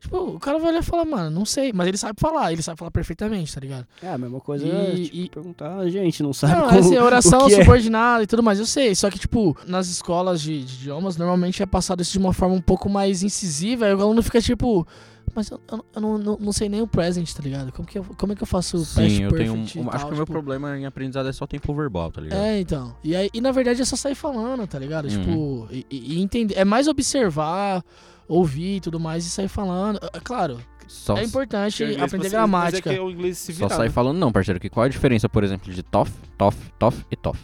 [0.04, 2.62] Tipo, o cara vai olhar e falar, mano, não sei, mas ele sabe falar, ele
[2.62, 3.88] sabe falar perfeitamente, tá ligado?
[4.02, 6.76] É a mesma coisa, E- é, tipo, e- perguntar, a gente não sabe Não, como,
[6.80, 7.60] essa é oração o que é.
[7.62, 8.94] subordinada e tudo mais, eu sei.
[8.96, 12.54] Só que, tipo, nas escolas de, de idiomas, normalmente é passado isso de uma forma
[12.54, 13.86] um pouco mais incisiva.
[13.86, 14.86] Aí o aluno fica tipo,
[15.34, 17.72] mas eu, eu- eu não, não, não sei nem o present, tá ligado?
[17.72, 19.72] Como, que eu, como é que eu faço o Sim, eu tenho um, um- Acho
[19.72, 22.39] tal, que o meu tipo, problema em aprendizado é só tempo verbal, tá ligado?
[22.42, 22.94] É, então.
[23.02, 25.06] E, aí, e na verdade é só sair falando, tá ligado?
[25.06, 25.10] Uhum.
[25.10, 26.56] Tipo, e- e entender.
[26.58, 27.82] É mais observar,
[28.28, 30.00] ouvir e tudo mais e sair falando.
[30.14, 32.90] É claro, Só, é importante o inglês aprender você- gramática.
[32.90, 33.94] Mas é que o inglês se só sair né?
[33.94, 34.60] falando não, parceiro.
[34.60, 37.40] Que qual é a diferença, por exemplo, de tof, tof, tof e tof?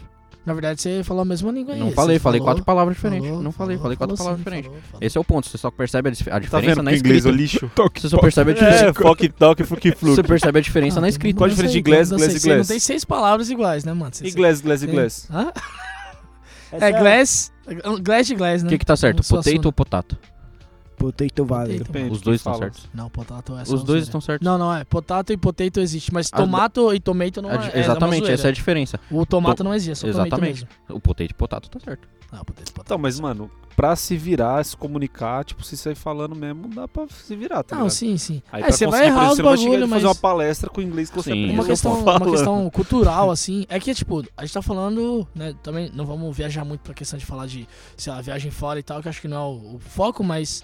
[0.46, 1.78] Na verdade, você falou a mesma língua aí.
[1.80, 3.28] Não você falei, falei falou, quatro palavras diferentes.
[3.28, 4.98] falou, não falei, falou, falei quatro falou palavras sim, diferentes.
[4.98, 6.96] Esse é o ponto, você só percebe a, dif- a Tá diferença vendo na que
[6.96, 7.36] o inglês é escrita.
[7.42, 7.70] lixo?
[7.74, 8.84] toque, tá Você só percebe a diferença.
[8.86, 10.14] É, foque, toque, fuque, fluke.
[10.16, 11.36] Você percebe a diferença Ah, na escrita.
[11.38, 12.58] Qual a diferença de inglês, inglês, inglês?
[12.58, 14.12] Não tem seis palavras iguais, né, mano?
[14.24, 15.28] Inglês, inglês, inglês.
[16.72, 17.52] É glass,
[18.02, 18.70] glass de glass, O né?
[18.70, 20.18] que que tá certo, potato ou potato?
[21.00, 21.78] Potato vale.
[21.78, 22.12] Potato.
[22.12, 22.64] Os dois estão fala.
[22.64, 22.88] certos.
[22.92, 24.44] Não, potato é só Os dois estão certos.
[24.44, 24.84] Não, não é.
[24.84, 27.56] Potato e potato existe, mas A- tomato e tomato não A é.
[27.56, 29.00] é uma Exatamente, essa é a diferença.
[29.10, 30.64] O tomato To- não existe, é Exatamente.
[30.64, 30.68] mesmo.
[30.90, 32.06] O potato e potato tá certo.
[32.30, 32.86] Não, potato, potato.
[32.86, 37.06] Então, mas, mano, pra se virar, se comunicar, tipo, se sair falando mesmo, dá pra
[37.08, 37.96] se virar, tá Não, ligado?
[37.96, 38.42] sim, sim.
[38.52, 39.90] Aí é, você vai errar os bagulho, mas...
[40.02, 41.44] fazer uma palestra com o inglês que você Sim.
[41.44, 45.26] aprendeu Uma só questão, uma questão cultural, assim, é que, tipo, a gente tá falando,
[45.34, 48.78] né, também não vamos viajar muito pra questão de falar de, sei lá, viagem fora
[48.78, 50.62] e tal, que acho que não é o, o foco, mas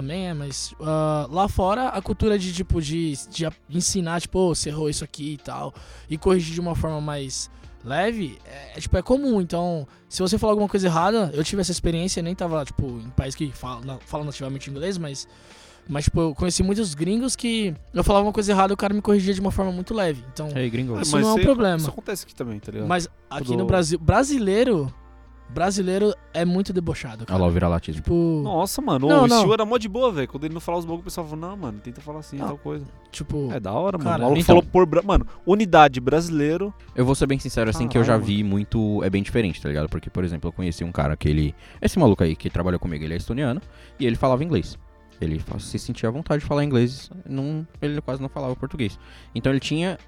[0.00, 4.54] também é, mas ah, lá fora a cultura de, tipo, de, de ensinar, tipo, "Ô,
[4.54, 5.74] você errou isso aqui e tal,
[6.08, 7.50] e corrigir de uma forma mais
[7.84, 11.60] leve, é, é, tipo, é comum, então, se você falar alguma coisa errada, eu tive
[11.62, 15.26] essa experiência, nem tava, tipo, em país que fala, na- fala nativamente inglês, mas
[15.90, 18.92] Mas, tipo, eu conheci muitos gringos que eu falava uma coisa errada e o cara
[18.92, 20.22] me corrigia de uma forma muito leve.
[20.30, 21.00] Então, Ei, gringo.
[21.00, 21.78] Isso não é um problema.
[21.78, 22.86] Isso acontece aqui também, tá ligado?
[22.86, 24.92] mas aqui Tudo- no Brasil, brasileiro,
[25.48, 27.38] brasileiro é muito debochado, Olha cara.
[27.40, 28.02] lá o vira-latismo.
[28.02, 29.36] Tipo, Nossa, mano, Não, o não.
[29.36, 30.28] estilo era mó de boa, velho.
[30.28, 32.46] Quando ele não falava os bagulho, o pessoal falava, não, mano, tenta falar assim, Não.
[32.48, 32.84] tal coisa.
[33.10, 34.10] tipo, É da hora, mano.
[34.10, 34.46] Cara, o maluco então.
[34.56, 34.84] falou por.
[34.86, 36.72] bra- Mano, unidade brasileiro.
[36.94, 39.02] Eu vou ser bem sincero, assim, que eu já Caralho, vi muito.
[39.02, 39.88] É bem diferente, tá ligado?
[39.88, 41.54] Porque, por exemplo, eu conheci um cara que ele.
[41.80, 43.60] Esse maluco aí que trabalha comigo, ele é estoniano
[43.98, 44.78] e ele falava inglês.
[45.20, 48.96] Ele se sentia à vontade de falar inglês, não, ele quase não falava português.
[49.34, 49.98] Então ele tinha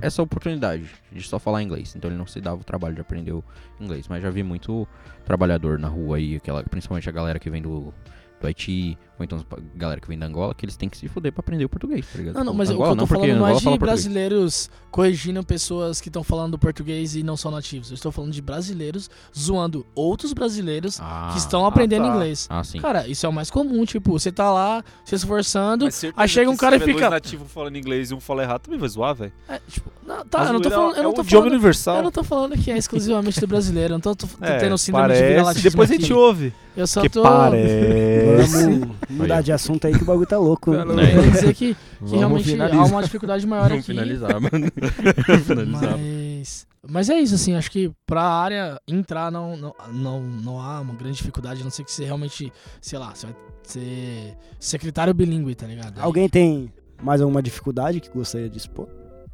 [0.00, 1.94] essa oportunidade de só falar inglês.
[1.96, 3.44] Então ele não se dava o trabalho de aprender o
[3.80, 4.08] inglês.
[4.08, 4.86] Mas já vi muito
[5.24, 7.92] trabalhador na rua aí, aquela, principalmente a galera que vem do,
[8.40, 11.32] do Haiti, ou então galera que vem da Angola, que eles têm que se fuder
[11.32, 12.34] pra aprender o português, tá ligado?
[12.34, 13.62] Não, não, Tipo, mas Angola o que eu não, tô porque falando não é de
[13.62, 13.78] português.
[13.78, 17.90] brasileiros corrigindo pessoas que estão falando português e não são nativos.
[17.90, 22.14] Eu estou falando de brasileiros zoando outros brasileiros Ah, que estão aprendendo ah, tá.
[22.14, 22.46] inglês.
[22.50, 22.78] Ah, sim.
[22.80, 26.56] Cara, isso é o mais comum, tipo, você tá lá se esforçando, aí chega um
[26.56, 29.14] cara se e fica- dois nativos falando inglês e um fala errado, também vai zoar,
[29.14, 29.32] velho.
[29.48, 31.96] é, tipo, não, tá, eu não tô falando, eu é não o tô falando, universal.
[31.96, 34.58] eu não tô falando que é exclusivamente do brasileiro, eu não tô, tô, tô É,
[34.58, 36.02] tendo síndrome de parece, vira-latismo depois a aqui.
[36.02, 36.52] gente ouve.
[36.76, 38.80] Eu só que tô parece.
[39.12, 40.72] Mudar de assunto aí que o bagulho tá louco.
[40.74, 41.00] Tá louco.
[41.00, 41.06] É.
[41.10, 41.74] querendo dizer que,
[42.06, 42.86] que realmente há finalizar.
[42.86, 43.92] uma dificuldade maior Vamos aqui.
[43.92, 44.66] finalizar, mano.
[45.44, 45.98] finalizar.
[45.98, 50.80] Mas, mas é isso, assim, acho que pra área entrar não, não, não, não há
[50.80, 55.14] uma grande dificuldade, a não ser que você realmente, sei lá, você vai ser secretário
[55.14, 55.98] bilíngue, tá ligado?
[55.98, 56.72] Aí- Alguém tem
[57.02, 58.88] mais alguma dificuldade que gostaria de expor?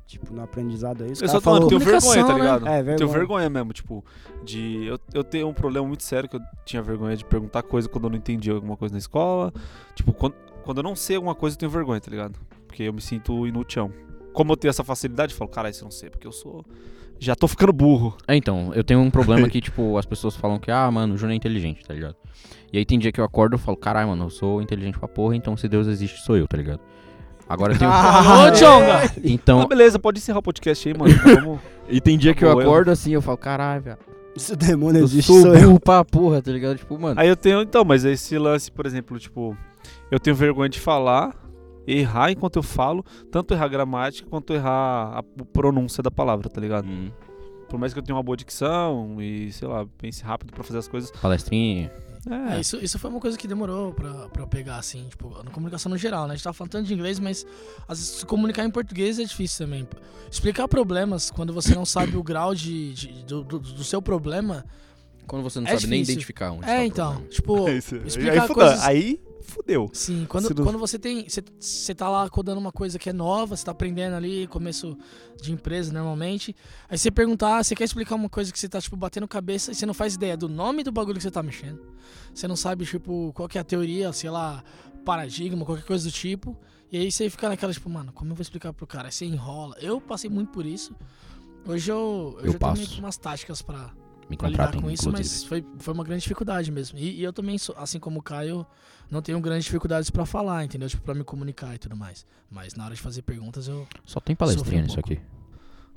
[0.08, 1.12] Tipo, no aprendizado aí?
[1.12, 2.38] Os Eu cara só tô falando, falou- tenho vergonha, tá né?
[2.40, 2.66] ligado?
[2.66, 2.96] É, vergonha.
[2.96, 4.02] Tenho vergonha mesmo, tipo,
[4.42, 4.86] de.
[4.86, 8.04] Eu, eu tenho um problema muito sério que eu tinha vergonha de perguntar coisa quando
[8.04, 9.52] eu não entendi alguma coisa na escola.
[9.94, 12.38] Tipo, quando, quando eu não sei alguma coisa, eu tenho vergonha, tá ligado?
[12.66, 13.92] Porque eu me sinto inútil.
[14.32, 16.64] Como eu tenho essa facilidade, eu falo, caralho, isso eu não sei, porque eu sou.
[17.18, 18.16] Já tô ficando burro.
[18.26, 21.18] É, então, eu tenho um problema que, tipo, as pessoas falam que, ah, mano, o
[21.18, 22.16] Júnior é inteligente, tá ligado?
[22.72, 25.08] E aí tem dia que eu acordo e falo, caralho, mano, eu sou inteligente pra
[25.08, 26.80] porra, então se Deus existe, sou eu, tá ligado?
[27.48, 27.90] Agora tenho.
[27.90, 28.98] Alô, Jonga!
[29.06, 31.14] Ah, então, beleza, pode encerrar o podcast aí, mano.
[31.24, 31.60] Vamos.
[31.88, 33.98] e tem dia que eu acordo assim, eu falo, caralho, velho.
[34.36, 35.80] Se o demônio Eu existe, sou sou eu.
[35.80, 36.76] pra porra, tá ligado?
[36.76, 37.18] Tipo, mano.
[37.18, 39.56] Aí eu tenho, então, mas esse lance, por exemplo, tipo,
[40.10, 41.34] eu tenho vergonha de falar,
[41.86, 46.60] errar enquanto eu falo, tanto errar a gramática quanto errar a pronúncia da palavra, tá
[46.60, 46.86] ligado?
[46.86, 47.10] Hum,
[47.68, 50.78] Por mais que eu tenha uma boa dicção e, sei lá, pense rápido pra fazer
[50.78, 51.10] as coisas.
[51.10, 51.90] palestrinha.
[52.30, 55.30] É, É, isso, isso foi uma coisa que demorou pra, pra eu pegar, assim, tipo,
[55.42, 56.32] na comunicação no geral, né?
[56.32, 57.46] A gente tava falando tanto de inglês, mas
[57.88, 59.88] às vezes se comunicar em português é difícil também.
[60.30, 64.64] Explicar problemas quando você não sabe o grau de, de- do, do- do seu problema.
[65.28, 66.12] Quando você não É sabe nem difícil.
[66.14, 67.30] identificar onde tá É, o então, problema.
[67.30, 68.54] tipo, é explicar aí, fudeu.
[68.54, 69.90] coisas- aí fudeu.
[69.94, 71.28] Sim, quando, Se não- quando você tem.
[71.28, 74.96] Você, você tá lá codando uma coisa que é nova, você tá aprendendo ali, começo
[75.40, 76.54] de empresa normalmente.
[76.88, 79.74] Aí você perguntar, você quer explicar uma coisa que você tá, tipo, batendo cabeça e
[79.74, 81.80] você não faz ideia do nome do bagulho que você tá mexendo.
[82.34, 84.62] Você não sabe, tipo, qual que é a teoria, sei lá,
[85.04, 86.56] paradigma, qualquer coisa do tipo.
[86.92, 89.08] E aí você fica naquela, tipo, mano, como eu vou explicar pro cara?
[89.08, 89.76] Aí você enrola.
[89.80, 90.94] Eu passei muito por isso.
[91.66, 92.86] Hoje eu, eu, Eu já tenho passo.
[92.88, 93.90] que umas táticas pra,
[94.28, 95.12] Me pra lidar com isso, inclusive.
[95.12, 96.98] mas foi, foi uma grande dificuldade mesmo.
[96.98, 98.66] E, e eu também, sou- assim como o Caio,
[99.10, 100.88] não tenho grandes dificuldades pra falar, entendeu?
[100.88, 102.26] Tipo, pra me comunicar e tudo mais.
[102.50, 103.86] Mas na hora de fazer perguntas, eu.
[104.04, 105.12] Só tem palestrinha um nisso pouco.
[105.12, 105.22] aqui.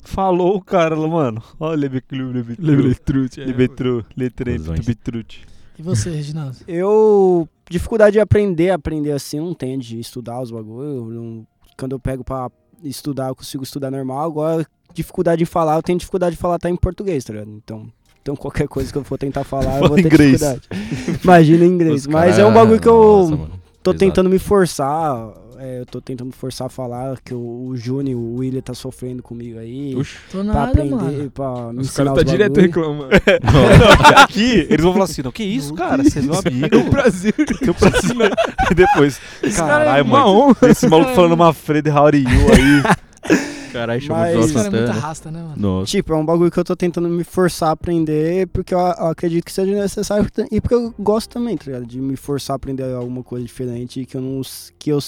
[0.04, 1.44] Falou o cara, mano.
[1.60, 2.66] Olha, Lebeclu, Lebetru.
[2.66, 3.40] Lebretrute.
[3.44, 4.86] Lebetru, Letrei, Cusões.
[4.86, 5.46] Betrute.
[5.78, 6.58] E você, Reginaldo?
[6.68, 7.48] Eu.
[7.70, 11.46] Dificuldade de aprender, aprender assim, eu não tenho de estudar os bagulhos.
[11.78, 12.52] Quando eu pego pra
[12.84, 14.26] estudar, eu consigo estudar normal.
[14.26, 17.50] Agora, dificuldade de falar, eu tenho dificuldade de falar até em português, tá ligado?
[17.52, 17.88] Então.
[18.22, 20.40] Então qualquer coisa que eu for tentar falar, eu vou ter inglês.
[20.40, 20.62] dificuldade.
[21.24, 22.02] Imagina em inglês.
[22.02, 25.30] Os Mas cara- é um bagulho que eu Nossa, tô tentando me forçar.
[25.60, 29.22] é, eu tô tentando forçar a falar que o, o Júnior, o William tá sofrendo
[29.24, 29.96] comigo aí.
[30.32, 31.32] Tô Pra nada, aprender, mano.
[31.32, 32.66] pra me Os ensinar caras tá os direto bagulho.
[32.68, 33.10] reclamando.
[34.14, 36.04] Não, aqui, eles vão falar assim, não, que isso, cara?
[36.04, 36.78] Você é meu amigo.
[36.78, 37.34] O Brasil.
[37.60, 38.16] Teu Brasil.
[38.72, 40.30] E depois, cara é caralho, uma mano.
[40.32, 40.70] honra.
[40.70, 43.42] Esse maluco falando uma Fred How are you aí.
[43.72, 45.56] Caralho, chamou Mas- de Esse cara é muito arrasta, né, mano?
[45.58, 45.92] Nossa.
[45.92, 49.08] Tipo, é um bagulho que eu tô tentando me forçar a aprender porque eu, eu
[49.08, 51.86] acredito que seja necessário e porque eu gosto também, tá ligado?
[51.86, 54.42] De me forçar a aprender alguma coisa diferente que eu não,
[54.78, 55.00] que eu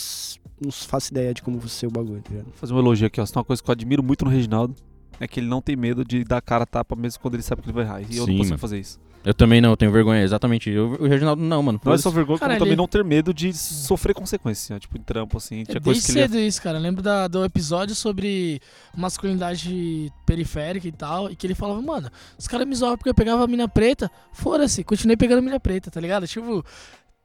[0.63, 2.45] não faço ideia de como vai ser o bagulho, tá ligado?
[2.45, 3.25] Vou fazer um elogio aqui, ó.
[3.25, 4.75] Se tem uma coisa que eu admiro muito no Reginaldo,
[5.19, 7.61] é que ele não tem medo de dar cara a tapa mesmo quando ele sabe
[7.61, 8.01] que ele vai errar.
[8.01, 8.57] E eu Sim, não consigo mano.
[8.57, 8.99] fazer isso.
[9.25, 10.69] Eu também não, tenho vergonha, exatamente.
[10.69, 11.79] Eu, o Reginaldo não, mano.
[11.83, 14.97] Não é só vergonha, Cara, como também ele- não ter medo de sofrer consequências, tipo,
[14.97, 15.63] em trampo, assim.
[15.63, 16.77] Tinha É coisa desde que ele cedo isso, cara.
[16.77, 18.59] Eu lembro da- do episódio sobre
[18.95, 21.31] masculinidade periférica e tal.
[21.31, 24.09] E que ele falava, mano, os caras me zoavam porque eu pegava a mina preta.
[24.33, 26.27] Foda-se, continuei pegando a mina preta, tá ligado?
[26.27, 26.63] Tipo,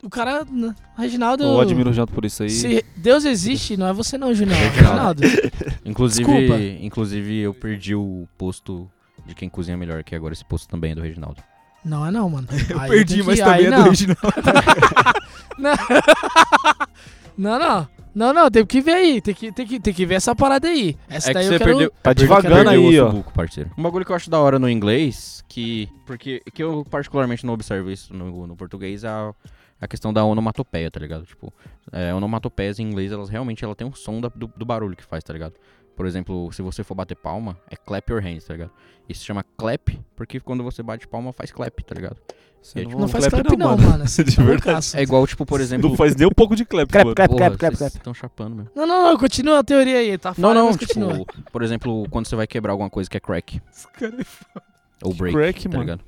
[0.03, 0.45] o cara.
[0.45, 1.43] né, Reginaldo.
[1.45, 2.51] Eu admiro o Reginaldo por isso aí.
[2.51, 4.57] Se Deus existe, não é você não, Junior.
[4.57, 5.23] é o Reginaldo.
[5.23, 5.53] Reginaldo.
[5.85, 6.63] Inclusive, Desculpa.
[6.85, 8.89] inclusive, eu perdi o posto
[9.27, 11.43] de quem cozinha melhor, que agora esse posto também é do Reginaldo.
[11.85, 12.47] Não é não, mano.
[12.69, 13.83] Eu Aí perdi, tem mas que- também aí é não.
[13.83, 14.17] do original.
[15.59, 15.75] Não.
[17.37, 17.89] Não, não.
[18.15, 19.21] Não, não, tem que ver aí.
[19.21, 20.97] Tem que, tem que, tem que ver essa parada aí.
[21.09, 21.71] Essa É que daí você eu quero.
[21.71, 21.91] perdeu.
[21.91, 23.11] Tá perdeu- devagando aí, ó.
[23.11, 23.71] buco, parceiro.
[23.79, 25.89] Um bagulho que eu acho da hora no inglês, que.
[26.07, 29.33] Porque que eu particularmente não observo isso no, no português, é a,
[29.81, 31.27] a questão da onomatopeia, tá ligado?
[31.27, 31.53] Tipo,
[31.93, 35.05] é, onomatopeias em inglês, elas realmente ela tem um som da- do, do barulho que
[35.05, 35.55] faz, tá ligado?
[35.99, 38.71] Por exemplo, se você for bater palma, é clap your hands, tá ligado?
[39.09, 42.17] Isso se chama clap, porque quando você bate palma, faz clap, tá ligado?
[42.63, 44.07] Você Não Não faz clap clap, não, mano.
[44.07, 44.91] Você De verdade.
[44.95, 45.89] É igual, tipo, por exemplo.
[45.91, 47.17] Não faz nem um pouco de clap, Clap, mano.
[47.17, 47.97] clap, Porra, clap, clap, vocês clap.
[47.97, 48.71] estão chapando mesmo.
[48.77, 50.17] Não, não, não, continua a teoria aí.
[50.17, 51.27] Tá Não, falha, não, mas tipo, continua.
[51.51, 53.61] por exemplo, quando você vai quebrar alguma coisa que é crack.
[55.03, 55.81] Ou break, Crack, tá mano.
[55.83, 56.01] ligado?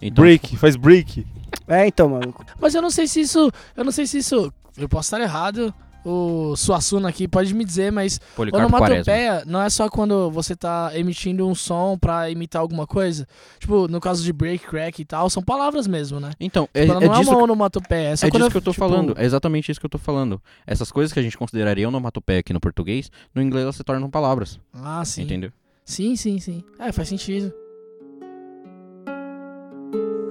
[0.00, 1.26] Então, break, faz break.
[1.68, 2.34] É, então, mano.
[2.58, 3.50] Mas eu não sei se isso.
[3.76, 4.50] Eu não sei se isso.
[4.78, 5.74] Eu posso estar errado.
[6.08, 8.86] O Suassuna aqui pode me dizer, mas Policarpo Quaresma.
[9.12, 13.26] onomatopeia não é só quando você tá emitindo um som pra imitar alguma coisa.
[13.58, 16.30] Tipo, no caso de break, crack e tal, são palavras mesmo, né?
[16.38, 18.08] Então, é, Tipo, ela é não é disso uma que- onomatopeia.
[18.10, 19.98] É, só É disso que eu tô tipo, falando, é exatamente isso que eu tô
[19.98, 20.40] falando.
[20.64, 24.08] Essas coisas que a gente consideraria onomatopeia aqui no português, no inglês elas se tornam
[24.08, 25.22] palavras, Ah, sim.
[25.22, 25.50] entendeu?
[25.84, 26.62] Sim, sim, sim.
[26.78, 27.52] É, faz sentido.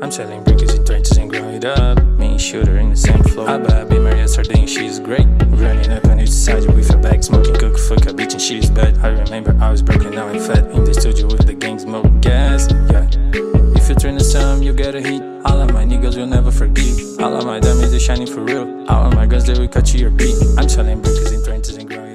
[0.02, 2.04] I'm selling brickets in trenches and growing up.
[2.20, 3.50] Me and shooter in the same floor.
[3.50, 5.26] I buy a beamer yesterday she's great.
[5.48, 8.70] Running up on each side with a bag, smoking cook, fuck a bitch and she's
[8.70, 8.98] bad.
[8.98, 10.70] I remember I was broken, now I'm fat.
[10.72, 12.68] In the studio with the gang smoke gas.
[12.92, 13.08] Yeah.
[13.78, 15.22] If you turn the sun, you get a hit.
[15.46, 17.20] All of my niggas will never forgive.
[17.22, 18.90] All of my diamonds they shining for real.
[18.90, 20.36] All of my guns they will cut you your beat.
[20.58, 22.15] I'm selling brickets in trenches and growing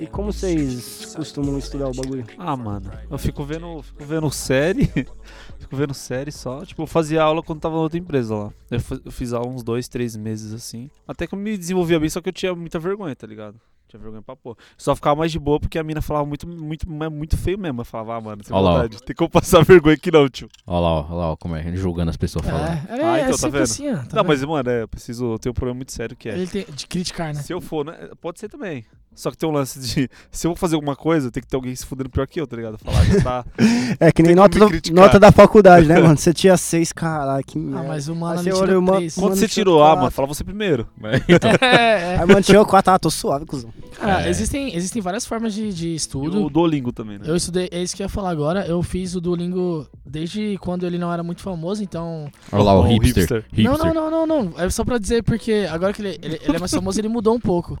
[0.00, 2.24] E como vocês costumam estudar o bagulho?
[2.38, 4.86] Ah, mano, eu fico vendo, fico vendo série,
[5.60, 6.64] fico vendo série só.
[6.64, 8.52] Tipo, eu fazia aula quando tava na outra empresa lá.
[8.70, 10.90] Eu, eu fiz aula uns dois, três meses assim.
[11.06, 13.60] Até que eu me desenvolvia bem, só que eu tinha muita vergonha, tá ligado?
[13.88, 14.56] Tinha vergonha pra pôr.
[14.78, 17.80] Só ficava mais de boa porque a mina falava muito, muito, muito feio mesmo.
[17.80, 18.74] Eu falava, ah, mano, sem Olha lá, ó.
[18.76, 19.02] vontade.
[19.02, 20.48] Tem como passar vergonha aqui não, tio.
[20.64, 22.88] Olha lá, olha lá, como é, julgando as pessoas falando.
[22.88, 23.62] É, é, Ah, é então, tá sempre vendo?
[23.64, 23.96] assim, ó.
[23.96, 24.26] tá não, vendo?
[24.28, 25.32] mas, mano, é, eu preciso.
[25.32, 26.34] Eu tenho um problema muito sério que é.
[26.34, 27.42] Ele tem de criticar, né?
[27.42, 28.10] Se eu for, né?
[28.20, 28.86] Pode ser também.
[29.14, 30.08] Só que tem um lance de.
[30.30, 32.46] Se eu vou fazer alguma coisa, tem que ter alguém se fudendo pior que eu,
[32.46, 32.78] tá ligado?
[32.78, 33.44] Falar, já tá.
[34.00, 36.16] É que nem nota, do- nota da faculdade, né, mano?
[36.16, 37.88] Você tinha seis, caralho, que Ah, merda.
[37.88, 39.16] mas o mano você tirou uma- três.
[39.16, 39.98] uma- Quando Mano, você tirou, ah, quatro.
[40.00, 40.86] mano, fala você primeiro.
[41.02, 42.16] é, é.
[42.20, 43.70] Aí, mano, tinha quatro, ah, tô suave, cuzão.
[43.98, 44.30] Cara, É.
[44.30, 46.44] existem, existem várias formas de, de E estudo.
[46.46, 47.24] o Duolingo também, né?
[47.28, 48.64] Eu estudei, é isso que eu ia falar agora.
[48.66, 52.30] Eu fiz o Duolingo desde quando ele não era muito famoso, então.
[52.52, 53.44] Olha lá, o O hipster.
[53.52, 53.64] hipster.
[53.64, 54.54] Não, não, não, não, não.
[54.56, 57.34] É só pra dizer porque agora que ele, ele, ele é mais famoso, ele mudou
[57.34, 57.76] um pouco.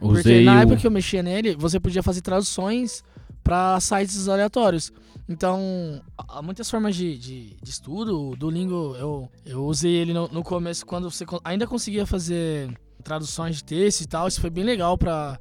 [0.00, 0.58] Porque Usei na o...
[0.60, 3.04] época que eu mexia nele, você podia fazer traduções
[3.44, 4.92] pra sites aleatórios.
[5.28, 8.30] Então, há muitas formas de, de, de estudo.
[8.30, 13.56] O Duolingo, eu, eu usei ele no, no começo quando você ainda conseguia fazer traduções
[13.56, 14.26] de texto e tal.
[14.26, 15.38] Isso foi bem legal pra,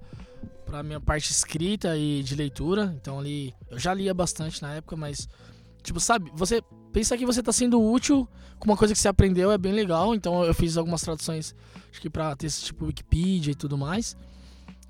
[0.65, 2.95] pra minha parte escrita e de leitura.
[3.01, 5.27] Então, ali, eu já lia bastante na época, mas,
[5.81, 6.61] tipo, sabe, você
[6.93, 8.27] pensar que você tá sendo útil
[8.59, 10.13] com uma coisa que você aprendeu é bem legal.
[10.13, 11.55] Então, eu fiz algumas traduções,
[11.89, 14.15] acho que pra textos tipo Wikipedia e tudo mais.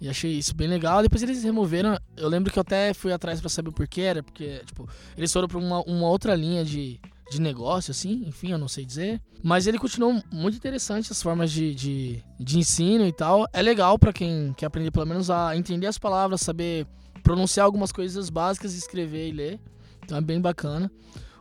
[0.01, 1.01] E achei isso bem legal.
[1.01, 1.99] Depois eles removeram.
[2.15, 5.31] Eu lembro que eu até fui atrás pra saber o porquê era, porque, tipo, eles
[5.31, 9.21] foram pra uma, uma outra linha de, de negócio, assim, enfim, eu não sei dizer.
[9.43, 13.45] Mas ele continuou muito interessante as formas de, de, de ensino e tal.
[13.51, 16.87] É legal pra quem quer aprender, pelo menos, a entender as palavras, saber
[17.23, 19.59] pronunciar algumas coisas básicas, escrever e ler.
[20.03, 20.91] Então é bem bacana.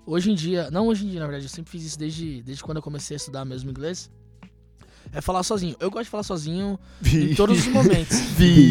[0.04, 2.62] Hoje em dia, não hoje em dia, na verdade, eu sempre fiz isso desde, desde
[2.62, 4.10] quando eu comecei a estudar mesmo inglês.
[5.12, 5.74] É falar sozinho.
[5.80, 8.18] Eu gosto de falar sozinho em todos os momentos.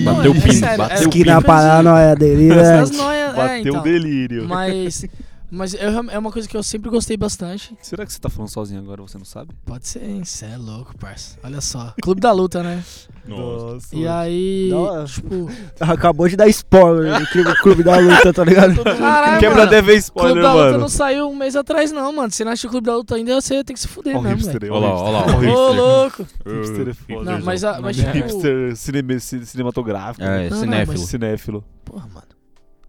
[0.04, 1.32] Não, Bateu é- é o pino, sério, bateu é- o Que pino.
[1.36, 2.62] na paranoia dele, né?
[2.82, 3.80] Essas noias, é, Bateu então.
[3.80, 4.48] o delírio.
[4.48, 5.06] Mas,
[5.50, 7.76] mas eu real- é uma coisa que eu sempre gostei bastante.
[7.82, 9.54] Será que você tá falando sozinho agora, você não sabe?
[9.66, 10.24] Pode ser, hein?
[10.26, 11.38] Cê é louco, parça.
[11.44, 11.94] Olha só.
[12.02, 12.84] Clube da luta, né?
[13.26, 13.96] Nossa.
[13.96, 15.50] E aí, Não, tipo...
[15.80, 18.84] Acabou de dar spoiler do clube, clube da luta, tá ligado?
[18.84, 19.70] Caralho, Quebra mano.
[19.70, 20.78] deve Clube spoiler, da Luta mano.
[20.80, 22.32] não saiu um mês atrás, não, mano.
[22.32, 24.22] Se não assistiu o Clube da Luta ainda, você tem que se fuder Ó o
[24.24, 24.60] mesmo, velho.
[24.64, 26.28] aí, Olha lá, olha lá, Ô, louco.
[26.46, 27.32] Hipster é foda.
[27.32, 28.18] Não, mas, a, mas Não, tipo...
[28.18, 30.24] Hipster cinema, ci- cinematográfico.
[30.24, 31.00] É, Não, não, cinéfilo.
[31.00, 31.64] mas- Cinéfilo.
[31.84, 32.28] Porra, mano.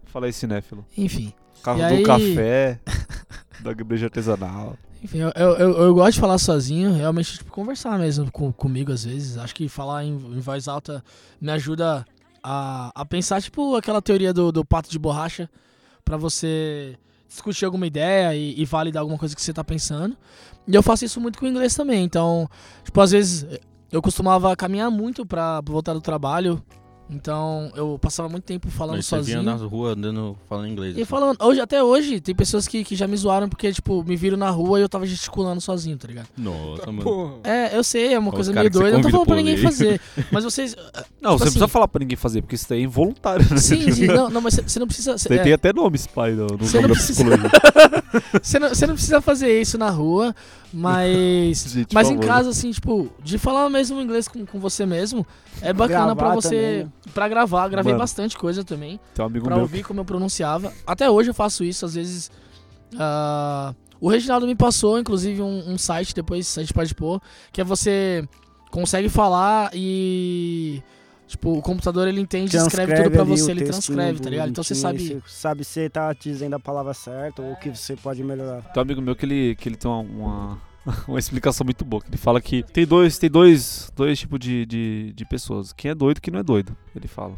[0.05, 0.85] Fala aí, cinéfilo.
[0.97, 1.33] Enfim.
[1.63, 2.79] Carro E do aí- café,
[3.61, 4.77] da breja artesanal.
[5.01, 9.05] Enfim, eu, eu, eu, gosto de falar sozinho, realmente, tipo, conversar mesmo com, comigo às
[9.05, 9.37] vezes.
[9.37, 11.01] Acho que falar em, em voz alta
[11.39, 12.05] me ajuda
[12.43, 15.49] a, a pensar, tipo, aquela teoria do, do pato de borracha,
[16.03, 16.97] pra você
[17.29, 20.17] discutir alguma ideia e, e validar alguma coisa que você tá pensando.
[20.67, 22.49] E eu faço isso muito com o inglês também, então,
[22.83, 23.45] tipo, às vezes
[23.91, 26.61] eu costumava caminhar muito pra voltar do trabalho,
[27.09, 29.41] então eu passava muito tempo falando Mas você sozinho.
[29.41, 30.95] vinha nas ruas andando, falando inglês.
[30.95, 31.05] E assim.
[31.09, 34.37] falando, hoje, até hoje, tem pessoas que, que já me zoaram porque, tipo, me viram
[34.37, 36.27] na rua e eu tava gesticulando sozinho, tá ligado?
[36.37, 37.01] Nossa, mano.
[37.03, 37.33] Porra.
[37.43, 39.35] É, eu sei, é uma Os coisa meio você doida, eu não tô falando pra
[39.35, 39.99] ninguém fazer.
[40.31, 40.75] Mas vocês.
[40.75, 43.45] Não, Tipo você não assim- precisa falar pra ninguém fazer, porque isso daí é involuntário.
[43.49, 43.57] né?
[43.57, 45.15] Sim, sim, não, não mas você não precisa.
[45.27, 48.01] Daí é, tem até nome, pai, no, no Você nome não da precisa- psicologia.
[48.41, 50.35] Você não, você não precisa fazer isso na rua,
[50.73, 51.63] mas.
[51.71, 52.27] Gente, Mas em favor.
[52.27, 55.25] casa, assim, tipo, de falar mesmo inglês com, com você mesmo,
[55.61, 56.49] é bacana pra Gravar você.
[56.55, 56.91] também, né?
[57.13, 58.01] Pra gravar, gravei Mano.
[58.03, 58.99] bastante coisa também.
[59.13, 59.63] Tem um amigo Pra meu.
[59.63, 60.73] ouvir como eu pronunciava.
[60.87, 62.31] Até hoje eu faço isso, às vezes.
[62.97, 67.59] ah, o Reginaldo me passou, inclusive, um, um site, depois a gente pode pôr, que
[67.61, 68.27] é você
[68.71, 70.81] consegue falar e.
[71.29, 74.49] Tipo, o computador ele entende e escreve tudo pra você, ele transcreve, tá ligado?
[74.49, 75.21] Então você sabe.
[75.27, 78.63] sabe se você tá dizendo a palavra certa ou o que você pode melhorar.
[78.63, 80.61] Tem um amigo meu que ele, que ele tem uma, uma,
[81.07, 82.01] uma explicação muito boa.
[82.07, 85.71] Ele fala que tem dois, tem dois, dois tipos de, de, de pessoas.
[85.71, 86.75] Quem é doido e quem não é doido.
[86.95, 87.35] Ele fala.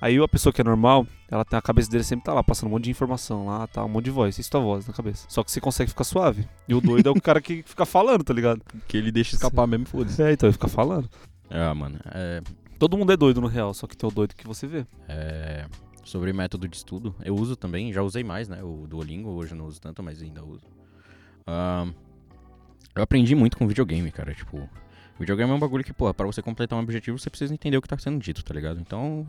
[0.00, 2.68] Aí a pessoa que é normal, ela tem a cabeça dele sempre tá lá, passando
[2.68, 4.38] um monte de informação lá, tá, um monte de voz.
[4.38, 5.26] Isso é tua voz na cabeça.
[5.28, 6.48] Só que você consegue ficar suave.
[6.66, 8.62] E o doido é o cara que fica falando, tá ligado?
[8.88, 10.22] Que ele deixa escapar mesmo, foda-se.
[10.22, 11.06] É, então ele fica falando.
[11.50, 12.40] Ah, mano, é,
[12.84, 14.86] Todo mundo é doido no real, só que tem o doido que você vê.
[15.08, 15.64] é,
[16.04, 18.62] sobre método de estudo, eu uso também, já usei mais, né?
[18.62, 20.66] O Duolingo, hoje eu não uso tanto, mas ainda uso.
[22.94, 24.34] Eu aprendi muito com videogame, cara.
[24.34, 24.68] Tipo,
[25.18, 27.80] videogame é um bagulho que, pô, pra você completar um objetivo, você precisa entender o
[27.80, 28.78] que tá sendo dito, tá ligado?
[28.78, 29.26] Então,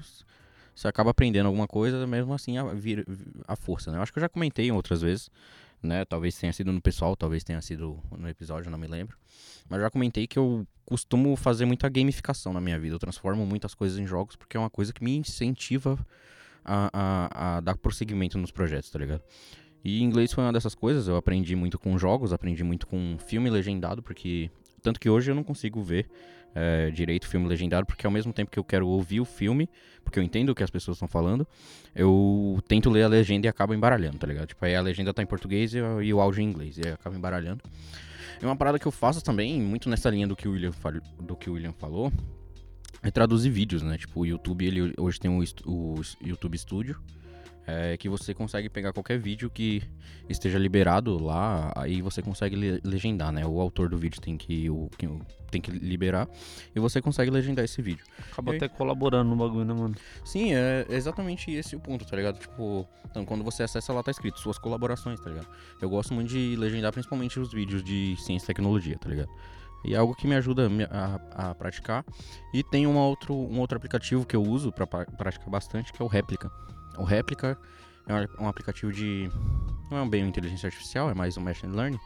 [0.76, 3.08] você acaba aprendendo alguma coisa, mesmo assim, a, vir,
[3.48, 3.98] a força, né?
[3.98, 5.32] Eu acho que eu já comentei outras vezes,
[5.86, 6.06] né?
[6.06, 9.18] Talvez tenha sido no pessoal, talvez tenha sido no episódio, não me lembro.
[9.70, 12.96] Mas já comentei que eu costumo fazer muita gamificação na minha vida.
[12.96, 15.98] Eu transformo muitas coisas em jogos porque é uma coisa que me incentiva
[16.64, 19.22] a, a, a dar prosseguimento nos projetos, tá ligado?
[19.84, 21.08] E inglês foi uma dessas coisas.
[21.08, 24.50] Eu aprendi muito com jogos, aprendi muito com filme legendado, porque.
[24.82, 26.08] Tanto que hoje eu não consigo ver
[26.56, 29.70] eh, direito filme legendado, porque ao mesmo tempo que eu quero ouvir o filme,
[30.04, 31.46] porque eu entendo o que as pessoas estão falando,
[31.94, 34.48] eu tento ler a legenda e acabo embaralhando, tá ligado?
[34.48, 36.94] Tipo, aí a legenda tá em português e, e o áudio em inglês, e aí
[36.94, 37.62] acabo embaralhando.
[38.42, 40.72] E uma parada que eu faço também, muito nessa linha do que o William,
[41.20, 42.12] do que o William falou,
[43.02, 43.98] é traduzir vídeos, né?
[43.98, 47.00] Tipo, o YouTube, ele hoje tem o, o YouTube Studio,
[47.68, 49.82] é, que você consegue pegar qualquer vídeo que
[50.30, 53.46] esteja liberado lá, aí você consegue le- legendar, né?
[53.46, 55.08] O autor do vídeo tem que, o, que
[55.50, 56.28] tem que liberar
[56.76, 58.06] e você consegue legendar esse vídeo.
[58.32, 59.96] Acaba até colaborando no bagulho, né, mano?
[60.24, 62.38] Sim, é exatamente esse o ponto, tá ligado?
[62.40, 65.48] Tipo, então quando você acessa lá tá escrito suas colaborações, tá ligado?
[65.82, 69.30] Eu gosto muito de legendar principalmente os vídeos de ciência e tecnologia, tá ligado?
[69.84, 72.04] E é algo que me ajuda a, a praticar.
[72.52, 76.02] E tem uma outro, um outro aplicativo que eu uso pra pra praticar bastante, que
[76.02, 76.52] é o Réplica.
[76.98, 77.58] O Réplica
[78.08, 79.30] é um- aplicativo de.
[79.92, 82.00] Não é bem uma inteligência artificial, é mais um machine learning.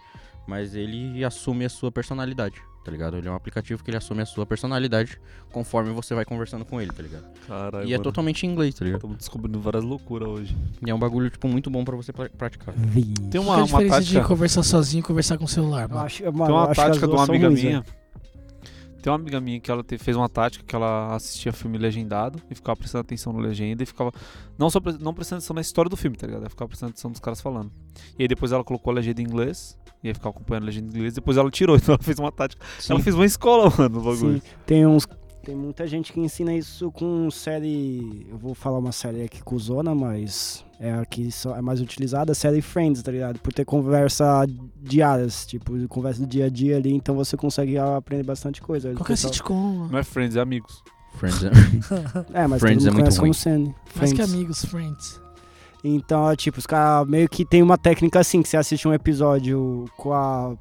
[0.47, 3.15] Mas ele assume a sua personalidade, tá ligado?
[3.15, 5.21] Ele é um aplicativo que ele assume a sua personalidade
[5.51, 7.25] conforme você vai conversando com ele, tá ligado?
[7.47, 7.87] Caralho.
[7.87, 8.97] E é totalmente em inglês, tá ligado?
[8.99, 10.57] Estamos descobrindo várias loucuras hoje.
[10.83, 12.73] E é um bagulho, tipo, muito bom pra você pra- praticar.
[13.29, 14.27] Tem Qual uma, é a uma diferença de tática.
[14.27, 16.01] conversar sozinho e conversar com o celular, Eu mano?
[16.01, 17.81] acho, mano, Tem eu uma tática de uma amiga minha.
[17.81, 17.85] velho.
[19.01, 22.41] Tem uma amiga minha que ela te- fez uma tática que ela assistia filme legendado
[22.49, 24.11] e ficava prestando atenção no legenda e ficava.
[24.57, 26.41] Não só não prestando atenção na história do filme, tá ligado?
[26.41, 27.71] Ela ficava prestando atenção nos caras falando.
[28.17, 29.77] E aí depois ela colocou a legenda em inglês.
[30.03, 31.13] E aí ficava acompanhando a legenda em inglês.
[31.13, 32.65] Depois ela tirou, então ela fez uma tática.
[32.89, 34.41] Ela fez uma escola, mano, no bagulho.
[34.41, 35.05] Sim, tem uns.
[35.49, 38.27] Tem muita gente que ensina isso com série.
[38.29, 42.33] Eu vou falar uma série aqui cuzona, mas é a que só é mais utilizada,
[42.33, 43.39] a série Friends, tá ligado?
[43.39, 44.45] Por ter conversa
[44.79, 48.89] diárias, tipo, conversa do dia a dia ali, então você consegue aprender bastante coisa.
[48.93, 49.91] Qualquer Pessoal- sitcom, mano.
[49.91, 50.83] Não é Friends, é amigos.
[51.15, 51.49] Friends é...
[52.43, 53.29] É, mas Friends todo é muito conhece ruim.
[53.31, 53.75] como Sandy.
[53.95, 54.33] Mais que Friends.
[54.35, 55.21] amigos, friends.
[55.83, 58.93] Então, é, tipo, os caras meio que tem uma técnica assim, que você assiste um
[58.93, 60.55] episódio com a.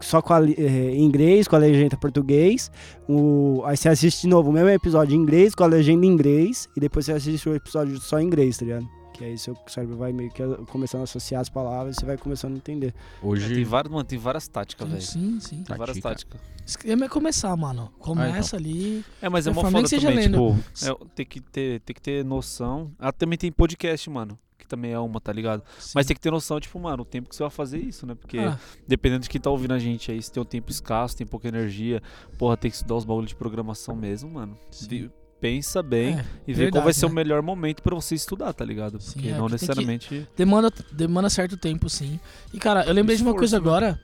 [0.00, 2.70] Só com a eh, em inglês, com a legenda em português.
[3.08, 6.08] O, aí você assiste de novo o mesmo episódio em inglês, com a legenda em
[6.08, 6.68] inglês.
[6.76, 8.88] E depois você assiste o episódio só em inglês, tá ligado?
[9.12, 12.16] Que aí seu cérebro vai meio que começando a associar as palavras e você vai
[12.16, 12.88] começando a entender.
[12.88, 13.64] É, tem, Hoje...
[13.64, 15.02] várias, mano, tem várias táticas, velho.
[15.02, 15.62] Sim, sim.
[15.62, 16.38] Tem várias Tática.
[16.38, 16.60] táticas.
[16.66, 17.92] Esquema é começar, mano.
[17.98, 19.04] Começa ali.
[19.20, 22.24] É, mas é uma forma foda também, tipo, é, tem, que ter, tem que ter
[22.24, 22.92] noção.
[22.98, 24.38] Ah, também tem podcast, mano,
[24.70, 25.62] também é uma, tá ligado?
[25.94, 28.14] Mas tem que ter noção, tipo, mano, o tempo que você vai fazer isso, né?
[28.14, 31.16] Porque Ah, dependendo de quem tá ouvindo a gente aí, se tem um tempo escasso,
[31.16, 32.00] tem pouca energia,
[32.38, 34.56] porra, tem que estudar os bagulhos de programação mesmo, mano.
[34.70, 35.10] Sim.
[35.40, 37.14] Pensa bem é, e vê qual vai ser o né?
[37.14, 39.00] melhor momento pra você estudar, tá ligado?
[39.00, 40.28] Sim, Porque é, não necessariamente.
[40.36, 42.20] demanda, demanda certo tempo, sim.
[42.52, 43.86] E, cara, eu lembrei de uma coisa Esforço, né?
[43.88, 44.00] agora,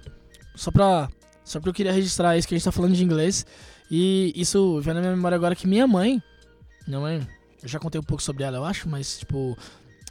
[0.55, 1.11] só pra.
[1.45, 3.45] Só porque eu queria registrar isso que a gente tá falando de inglês.
[3.91, 6.21] E isso vem na minha memória agora que minha mãe.
[6.89, 7.29] Minha mãe,
[7.63, 9.57] eu já contei um pouco sobre ela, eu acho, mas, tipo.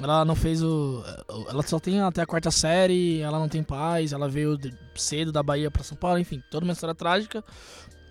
[0.02, 1.04] Ela não fez o.
[1.50, 4.60] Ela só tem até a quarta série, ela não tem pais, ela veio
[4.96, 7.44] cedo da Bahia pra São Paulo, enfim, toda uma história trágica.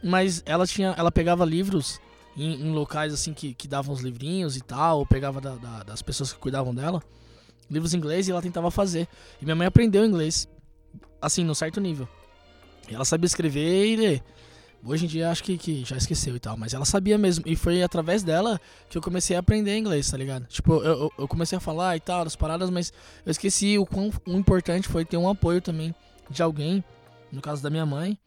[0.03, 0.95] Mas ela tinha.
[0.97, 2.01] Ela pegava livros
[2.37, 5.83] em, em locais assim que, que davam os livrinhos e tal, ou pegava da- da-
[5.83, 7.03] das pessoas que cuidavam dela.
[7.71, 9.07] Livros em inglês e ela tentava fazer.
[9.41, 10.49] E minha mãe aprendeu inglês,
[11.21, 12.09] assim, num certo nível.
[12.91, 14.23] E ela sabia escrever e ler.
[14.87, 17.45] Hoje em dia acho que, que já esqueceu e tal, mas ela sabia mesmo.
[17.47, 20.47] E foi através dela que eu comecei a aprender inglês, tá ligado?
[20.47, 22.93] Tipo, eu, eu- comecei a falar e tal, das paradas, mas
[23.25, 25.95] eu esqueci o quão importante foi ter um apoio também
[26.29, 26.85] de alguém,
[27.33, 28.19] no caso da minha mãe,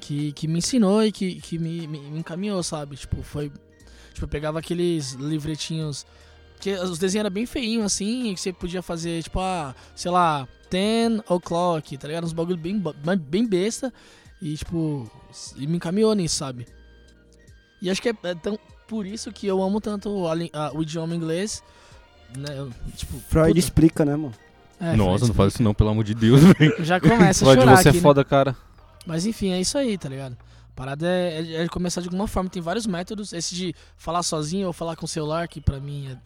[0.00, 2.96] que, que me ensinou e que, que me, me, me encaminhou, sabe?
[2.96, 3.50] Tipo, foi.
[4.12, 6.06] Tipo, eu pegava aqueles livretinhos.
[6.60, 10.10] Que os desenhos eram bem feinhos assim, e que você podia fazer, tipo, ah, sei
[10.10, 12.24] lá, 10 o'clock, tá ligado?
[12.24, 12.82] Uns bagulho bem,
[13.28, 13.92] bem besta.
[14.40, 15.10] E, tipo,
[15.56, 16.66] e me encaminhou nisso, sabe?
[17.80, 20.82] E acho que é, é tão por isso que eu amo tanto a a- o
[20.82, 21.62] idioma inglês.
[22.36, 22.58] Né?
[22.58, 24.34] Eu, tipo, Freud puta, explica, né, mano?
[24.80, 26.84] é, Nossa, Freud não faz isso não, pelo amor de Deus, velho.
[26.84, 28.02] Já começa a Freud, chorar você aqui, é né?
[28.02, 28.56] foda, cara.
[29.06, 30.36] Mas enfim, é isso aí, tá ligado?
[30.70, 32.50] A parada é, é- é começar de alguma forma.
[32.50, 33.32] Tem vários métodos.
[33.32, 36.18] Esse de falar sozinho ou falar com o celular, que pra mim é.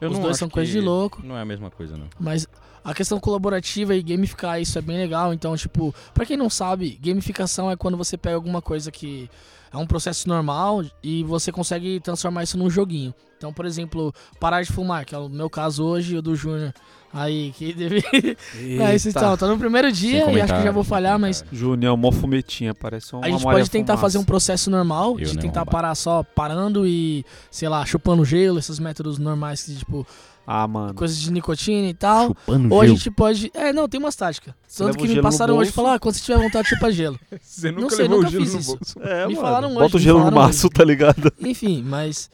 [0.00, 1.20] Eu Os não dois acho são coisa que- de louco.
[1.24, 2.08] Não é a mesma coisa, não.
[2.18, 2.46] Mas
[2.84, 5.32] a questão colaborativa e gamificar isso é bem legal.
[5.32, 9.30] Então, tipo, pra quem não sabe, gamificação é quando você pega alguma coisa que
[9.72, 13.14] é um processo normal e você consegue transformar isso num joguinho.
[13.36, 16.34] Então, por exemplo, parar de fumar, que é o meu caso hoje e o do
[16.34, 16.72] Júnior.
[17.12, 18.04] Aí, que deve.
[18.82, 21.96] é isso então, tô no primeiro dia e acho que já vou falhar, mas Júnior,
[21.96, 24.02] mó fumetinha, parece uma a gente pode tentar Fumaça.
[24.02, 28.58] fazer um processo normal, Eu de tentar parar só parando e, sei lá, chupando gelo,
[28.58, 30.06] esses métodos normais, que, tipo,
[30.50, 30.94] Ah, mano.
[30.94, 32.28] coisas de nicotina e tal.
[32.28, 32.96] Chupando Ou a gelo.
[32.96, 33.50] gente pode.
[33.52, 34.54] É, não, tem umas táticas.
[34.66, 35.72] Tanto leva que o me gelo no passaram hoje e bolso.
[35.74, 37.20] falaram, ah, quando você tiver vontade, chupa gelo.
[37.42, 38.78] Você Não sei, nunca fiz isso.
[39.00, 39.46] É, Me mano.
[39.46, 41.30] falaram hoje, Bota o me gelo no falaram maço, tá ligado?
[41.40, 42.30] Enfim, mas.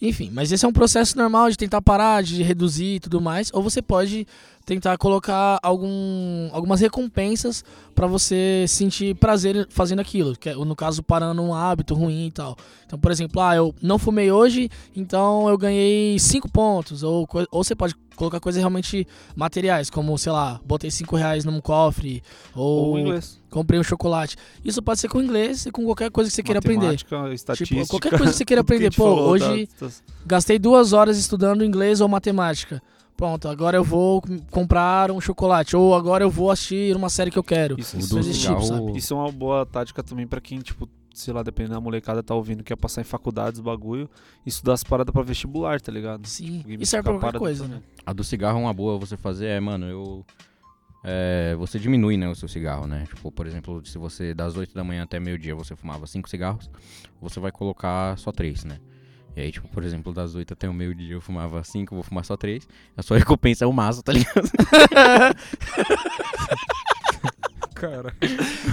[0.00, 3.50] Enfim, mas esse é um processo normal de tentar parar, de reduzir e tudo mais.
[3.52, 4.26] Ou você pode
[4.68, 7.64] tentar colocar algum, algumas recompensas
[7.94, 10.36] pra você sentir prazer fazendo aquilo.
[10.36, 12.54] Que é, no caso, parando um hábito ruim e tal.
[12.84, 17.02] Então, por exemplo, ah, eu não fumei hoje, então eu ganhei 5 pontos.
[17.02, 21.62] Ou, ou você pode colocar coisas realmente materiais, como, sei lá, botei 5 reais num
[21.62, 22.22] cofre,
[22.54, 23.40] ou, Ou inglês.
[23.48, 24.36] comprei um chocolate.
[24.62, 26.88] Isso pode ser com inglês e com qualquer coisa que você queira aprender.
[26.88, 27.80] Matemática, estatística.
[27.80, 28.92] Tipo, qualquer coisa que você queira aprender.
[28.94, 29.66] Pô, hoje
[30.26, 32.82] gastei duas horas estudando inglês ou matemática.
[33.18, 35.74] Pronto, agora eu vou com- comprar um chocolate.
[35.76, 37.74] Ou agora eu vou assistir uma série que eu quero.
[37.78, 38.96] Isso, isso, tipo, cigarro- sabe?
[38.96, 42.32] isso é uma boa tática também pra quem, tipo, sei lá, dependendo da molecada, tá
[42.32, 44.08] ouvindo, quer passar em faculdades, bagulho,
[44.46, 46.24] estudar as paradas pra vestibular, tá ligado?
[46.28, 47.78] Sim, e serve pra a qualquer coisa, também.
[47.78, 47.82] né?
[48.06, 50.24] A do cigarro, uma boa você fazer é, mano, eu.
[51.02, 53.04] é, você diminui, né, o seu cigarro, né?
[53.12, 56.70] Tipo, por exemplo, se você das 8 da manhã até meio-dia você fumava 5 cigarros,
[57.20, 58.78] você vai colocar só 3, né?
[59.38, 62.24] E aí, tipo, por exemplo, das 8 até o meio-dia eu fumava 5, vou fumar
[62.24, 62.66] só 3.
[62.96, 64.34] A sua recompensa é o maço, tá ligado?
[67.80, 68.12] Cara.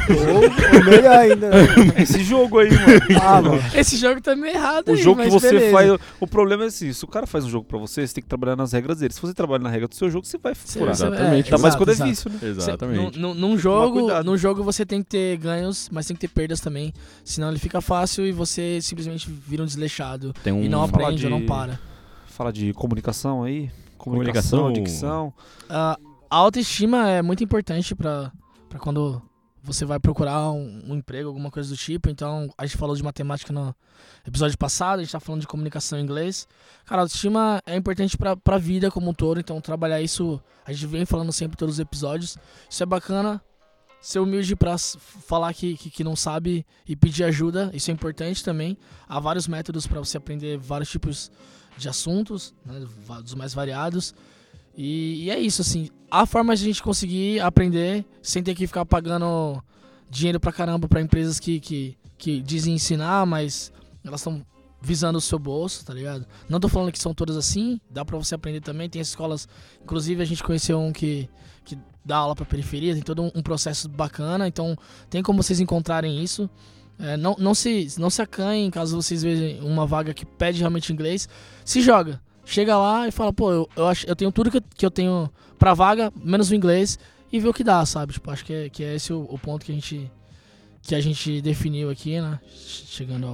[0.09, 0.43] Ou,
[0.79, 1.49] ou melhor ainda.
[1.49, 1.57] né?
[2.01, 3.21] Esse jogo aí, mano.
[3.21, 3.61] Ah, mano.
[3.73, 5.71] Esse jogo tá meio errado O aí, jogo que você beleza.
[5.71, 5.91] faz.
[6.19, 8.27] O problema é assim: se o cara faz um jogo pra você, você tem que
[8.29, 9.13] trabalhar nas regras dele.
[9.13, 10.89] Se você trabalha na regra do seu jogo, você vai furar.
[10.91, 11.45] Exatamente.
[11.53, 12.09] Ainda mais exato, quando é exato.
[12.09, 12.39] vício, né?
[12.61, 16.21] Cê- num- num, num jogo, num jogo você tem que ter ganhos, mas tem que
[16.27, 16.93] ter perdas também.
[17.23, 20.33] Senão ele fica fácil e você simplesmente vira um desleixado.
[20.43, 20.63] Tem um.
[20.63, 21.79] E não aprende ou de- não para.
[22.27, 23.69] Fala de comunicação aí.
[23.97, 24.83] Comunicação, Comunicação.
[24.83, 25.33] dicção.
[25.69, 25.97] Ah,
[26.29, 28.31] a autoestima é muito importante pra,
[28.75, 29.21] pra quando
[29.63, 32.09] você vai procurar um, um emprego, alguma coisa do tipo.
[32.09, 33.73] Então, a gente falou de matemática no
[34.27, 36.47] episódio passado, a gente tá falando de comunicação em inglês.
[36.85, 40.85] Cara, autoestima é importante pra, pra vida como um todo, então trabalhar isso, a gente
[40.87, 42.37] vem falando sempre em todos os episódios.
[42.69, 43.41] Isso é bacana.
[44.01, 47.93] Ser humilde pra s- falar que, que, que não sabe e pedir ajuda, isso é
[47.93, 48.77] importante também.
[49.07, 51.31] Há vários métodos pra você aprender vários tipos
[51.75, 52.85] de assuntos, né,
[53.23, 54.13] dos mais variados.
[54.77, 55.89] E, e é isso, assim.
[56.09, 59.61] Há formas de a gente conseguir aprender sem ter que ficar pagando
[60.09, 63.71] dinheiro pra caramba pra empresas que, que, que dizem ensinar, mas
[64.03, 64.45] elas estão
[64.81, 66.25] visando o seu bolso, tá ligado?
[66.47, 68.87] Não tô falando que são todas assim, dá pra você aprender também.
[68.87, 69.47] Tem escolas,
[69.83, 71.27] inclusive a gente conheceu um que,
[71.63, 74.77] que dá aula pra periferia, tem todo um, um processo bacana, então
[75.09, 76.49] tem como vocês encontrarem isso.
[76.97, 80.93] É, não, não, se, não se acanhem caso vocês vejam uma vaga que pede realmente
[80.93, 81.27] inglês.
[81.65, 82.21] Se joga.
[82.45, 84.91] Chega lá e fala, pô, eu, eu, acho, eu tenho tudo que eu, que eu
[84.91, 86.99] tenho pra vaga, menos o inglês,
[87.31, 88.13] e vê o que dá, sabe?
[88.13, 90.11] Tipo, acho que é, que é esse o, o ponto que a gente
[90.81, 92.39] que a gente definiu aqui, né?
[92.53, 93.33] Chegando ao,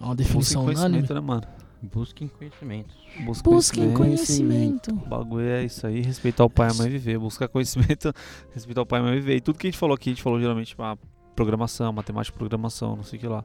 [0.00, 0.78] a uma Busquem definição unânime.
[0.78, 1.42] conhecimento, né, mano?
[1.82, 2.94] Busquem conhecimento.
[3.24, 4.92] Busquem Busquem conhecimento.
[4.92, 4.92] conhecimento.
[4.92, 7.18] O bagulho é isso aí, respeitar o pai e a mãe viver.
[7.18, 8.12] Buscar conhecimento,
[8.54, 9.36] respeitar o pai e a mãe viver.
[9.36, 10.96] E tudo que a gente falou aqui, a gente falou geralmente ah,
[11.34, 13.44] programação, matemática, programação, não sei o que lá.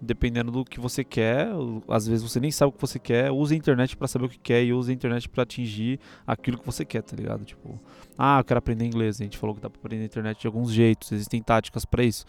[0.00, 1.48] Dependendo do que você quer,
[1.88, 4.28] às vezes você nem sabe o que você quer, use a internet pra saber o
[4.28, 7.44] que quer e use a internet pra atingir aquilo que você quer, tá ligado?
[7.46, 7.80] Tipo,
[8.18, 9.18] ah, eu quero aprender inglês.
[9.20, 12.04] A gente falou que dá pra aprender na internet de alguns jeitos, existem táticas pra
[12.04, 12.26] isso.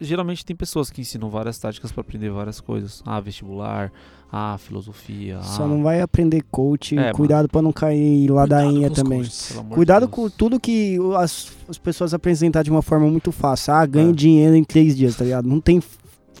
[0.00, 3.02] Geralmente tem pessoas que ensinam várias táticas pra aprender várias coisas.
[3.06, 3.90] Ah, vestibular,
[4.30, 6.96] ah, filosofia, Só ah, não vai aprender coach.
[6.98, 9.20] É, cuidado pra não cair ladainha também.
[9.20, 9.56] coaches.
[9.58, 13.72] de Cuidado com tudo que as, as pessoas apresentam de uma forma muito fácil.
[13.74, 14.14] Ah, ganho É.
[14.14, 15.48] dinheiro em três dias, tá ligado?
[15.48, 15.80] Não tem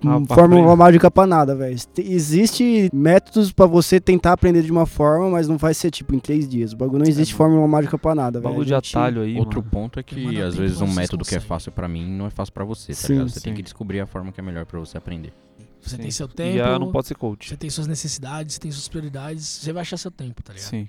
[0.04, 1.76] Ah, fórmula mágica pra nada, velho.
[1.78, 6.14] Te- Existe métodos pra você tentar aprender de uma forma, mas não vai ser tipo
[6.14, 6.72] em três dias.
[6.72, 8.50] O bagulho não existe fórmula mágica pra nada, velho.
[8.50, 9.70] Bagulho A de gente- atalho aí, Outro mano.
[9.70, 12.52] ponto é que, às vezes, um método que é fácil pra mim não é fácil
[12.52, 13.28] pra você, tá Sim, ligado?
[13.30, 13.56] Você tem sim.
[13.56, 15.32] que descobrir a forma que é melhor pra você aprender.
[15.80, 16.02] Você Sim.
[16.02, 17.48] tem seu E tempo, ah, não pode ser coach.
[17.48, 20.68] você tem suas necessidades, você tem suas prioridades, você vai achar seu tempo, tá ligado?
[20.70, 20.88] Sim.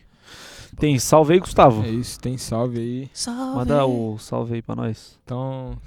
[0.79, 1.83] Tem salve aí, Gustavo.
[1.83, 3.09] É isso, tem salve aí.
[3.13, 3.55] Salve!
[3.57, 5.19] Manda o salve aí pra nós.
[5.23, 5.77] Então,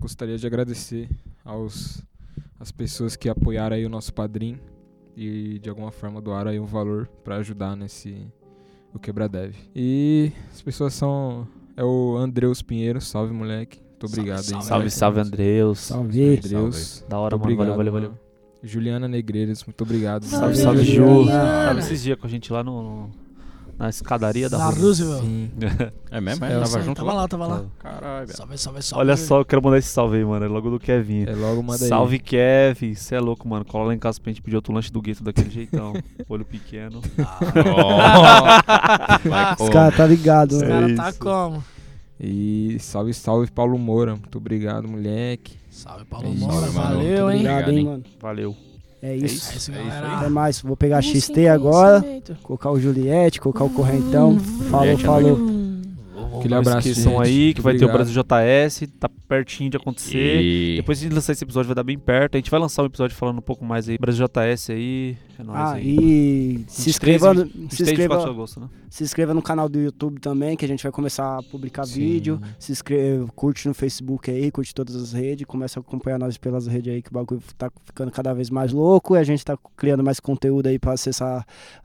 [0.00, 1.08] gostaria de agradecer
[1.44, 2.02] aos
[2.64, 4.58] as pessoas que apoiaram aí o nosso padrinho
[5.14, 8.26] e de alguma forma doaram aí um valor pra ajudar nesse
[8.90, 9.58] o quebra deve.
[9.76, 11.46] E as pessoas são
[11.76, 13.80] é o Andreus Pinheiro, salve moleque.
[13.80, 14.44] Muito obrigado aí.
[14.44, 14.64] salve.
[14.64, 14.90] Salve, moleque.
[14.90, 15.78] salve, Andreus.
[15.78, 16.36] Salve.
[16.38, 17.04] Andreus.
[17.06, 17.56] Da hora, Muito mano.
[17.58, 18.24] Valeu, obrigado, valeu, valeu.
[18.62, 20.24] Juliana Negreiros, muito obrigado.
[20.24, 21.26] Salve, Salve, salve, Ju.
[21.26, 23.10] Tava esses dias com a gente lá no, no-
[23.78, 24.70] na escadaria da Na.
[24.70, 25.22] Roosevelt.
[25.22, 25.50] Sim.
[26.10, 26.44] É mesmo?
[26.44, 27.22] É, É, eu tava junto tava lá?
[27.22, 27.64] lá, tava lá.
[27.78, 28.36] Caralho, velho.
[28.36, 29.00] Salve, salve, salve.
[29.04, 30.44] Olha só, eu quero mandar esse salve aí, mano.
[30.44, 31.24] É logo do Kevin.
[31.26, 31.88] É logo manda aí.
[31.88, 32.94] Salve, Kevin.
[32.94, 33.64] Você é louco, mano.
[33.64, 35.92] Cola lá em casa pra gente pedir outro lanche do gueto daquele jeitão.
[36.28, 37.02] Olho pequeno.
[37.18, 37.38] Ah,
[39.56, 39.68] como?
[39.68, 40.68] Os caras tá ligado, Os né?
[40.68, 41.64] caras tá como?
[42.20, 44.12] E salve, salve Paulo Moura.
[44.14, 45.56] Muito obrigado, moleque.
[45.68, 46.70] Salve, Paulo É isso, Moura.
[46.70, 46.72] mano.
[46.72, 47.36] Valeu, hein?
[47.40, 47.84] Obrigado, hein?
[47.84, 48.04] mano.
[48.20, 48.56] Valeu.
[49.04, 49.24] É É isso.
[49.24, 50.16] É isso, É isso galera.
[50.16, 50.62] Até mais.
[50.62, 52.02] Vou pegar Busquem XT agora,
[52.42, 54.40] colocar o Juliette, colocar o Correntão.
[54.70, 55.53] Falou, é falou.
[56.44, 57.92] Aquele abraço, esqueçam aí que vai ter o.
[57.92, 58.88] Brasil JS.
[58.98, 60.40] Tá pertinho de acontecer.
[60.42, 60.76] E...
[60.76, 62.34] Depois de lançar esse episódio vai dar bem perto.
[62.34, 63.96] A gente vai lançar um episódio falando um pouco mais aí.
[63.98, 65.16] Brasil JS aí.
[65.38, 65.84] É nóis Ah, aí.
[65.88, 68.68] e se 23, inscreva, no- 23 se de 24 de inscreva, agosto, né?
[68.88, 71.94] se inscreva no canal do YouTube também, que a gente vai começar a publicar Sim.
[72.00, 72.40] vídeo.
[72.58, 76.68] Se inscreva, curte no Facebook aí, curte todas as redes, começa a acompanhar nós pelas
[76.68, 79.58] redes aí, que o bagulho tá ficando cada vez mais louco e a gente tá
[79.76, 81.44] criando mais conteúdo aí para acessar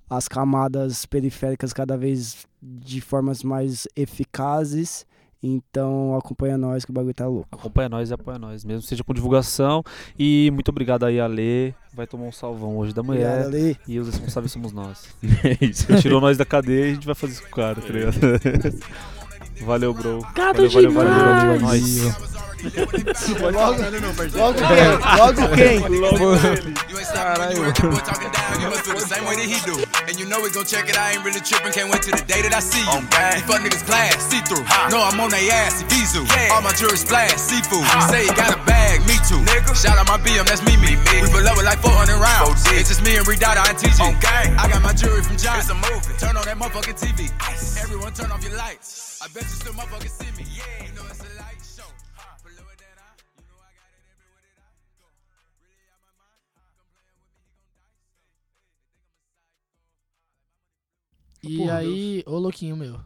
[0.10, 5.05] as camadas periféricas cada vez de formas mais eficazes.
[5.41, 7.47] Então acompanha nós que o bagulho tá louco.
[7.51, 9.82] Acompanha nós e apoia nós, mesmo seja com divulgação.
[10.18, 11.74] E muito obrigado aí, Ale.
[11.93, 13.49] Vai tomar um salvão hoje da manhã.
[13.88, 15.07] E os responsáveis somos nós.
[15.43, 15.86] É isso.
[16.01, 18.16] Tirou nós da cadeia e a gente vai fazer isso com o cara, tá ligado?
[19.66, 20.18] Valeu, bro.
[20.20, 21.36] Obrigado Valeu, valeu, valeu, valeu.
[21.36, 21.55] down.
[21.55, 22.38] You must feel
[28.99, 29.80] the same way that he do.
[30.07, 30.99] And you know we gon' check it.
[30.99, 31.72] I ain't really tripping.
[31.72, 32.91] Can't wait till the day that I see you.
[32.91, 34.68] Oh, you fuck niggas class, see through.
[34.91, 36.28] No, I'm on they ass, Vizu.
[36.51, 37.86] All my jewelry splash, seafood.
[38.12, 39.39] Say you got a bag, me too.
[39.47, 39.72] Nigga.
[39.78, 40.99] Shout out my BM, that's me, me.
[40.99, 41.16] me.
[41.24, 42.68] We pull up with like 400 rounds.
[42.76, 43.99] It's just me and Redada and TG.
[44.20, 44.43] Okay.
[44.60, 45.60] I got my jewelry from John.
[45.60, 46.14] It's a movie.
[46.20, 47.32] Turn on that motherfucking TV.
[47.80, 49.22] Everyone turn off your lights.
[49.22, 50.43] I bet you still motherfucking see me.
[50.51, 51.28] Yeah, you know it's a
[61.41, 62.99] E Porra, aí, ô louquinho meu.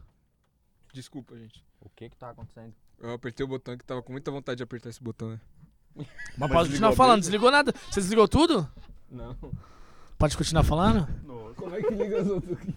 [0.94, 1.64] Desculpa, gente.
[1.82, 2.74] O que que tá acontecendo?
[3.00, 5.40] Eu apertei o botão que tava com muita vontade de apertar esse botão, né?
[6.38, 7.74] Mas pode continuar falando, desligou nada?
[7.92, 8.68] Você desligou tudo?
[9.12, 9.36] Não.
[10.18, 11.08] Pode continuar falando?
[11.56, 12.74] Como é que liga as outras aqui?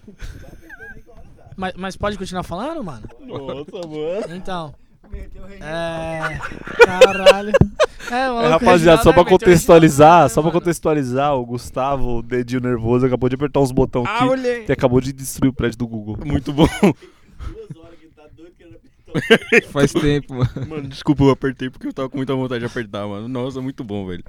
[1.57, 3.09] Mas, mas pode continuar falando, mano?
[3.20, 4.36] Nossa, mano.
[4.36, 4.74] Então.
[5.61, 6.38] É.
[6.84, 7.52] Caralho.
[8.11, 8.42] É, mano.
[8.42, 13.34] É, rapaziada, só pra contextualizar, só pra contextualizar, o Gustavo, o dedinho nervoso, acabou de
[13.34, 14.64] apertar uns botões Ah, aqui olhei.
[14.68, 16.18] e acabou de destruir o prédio do Google.
[16.24, 16.68] Muito bom.
[19.72, 20.50] Faz tempo, mano.
[20.68, 23.28] Mano, desculpa, eu apertei porque eu tava com muita vontade de apertar, mano.
[23.28, 24.22] Nossa, muito bom, velho.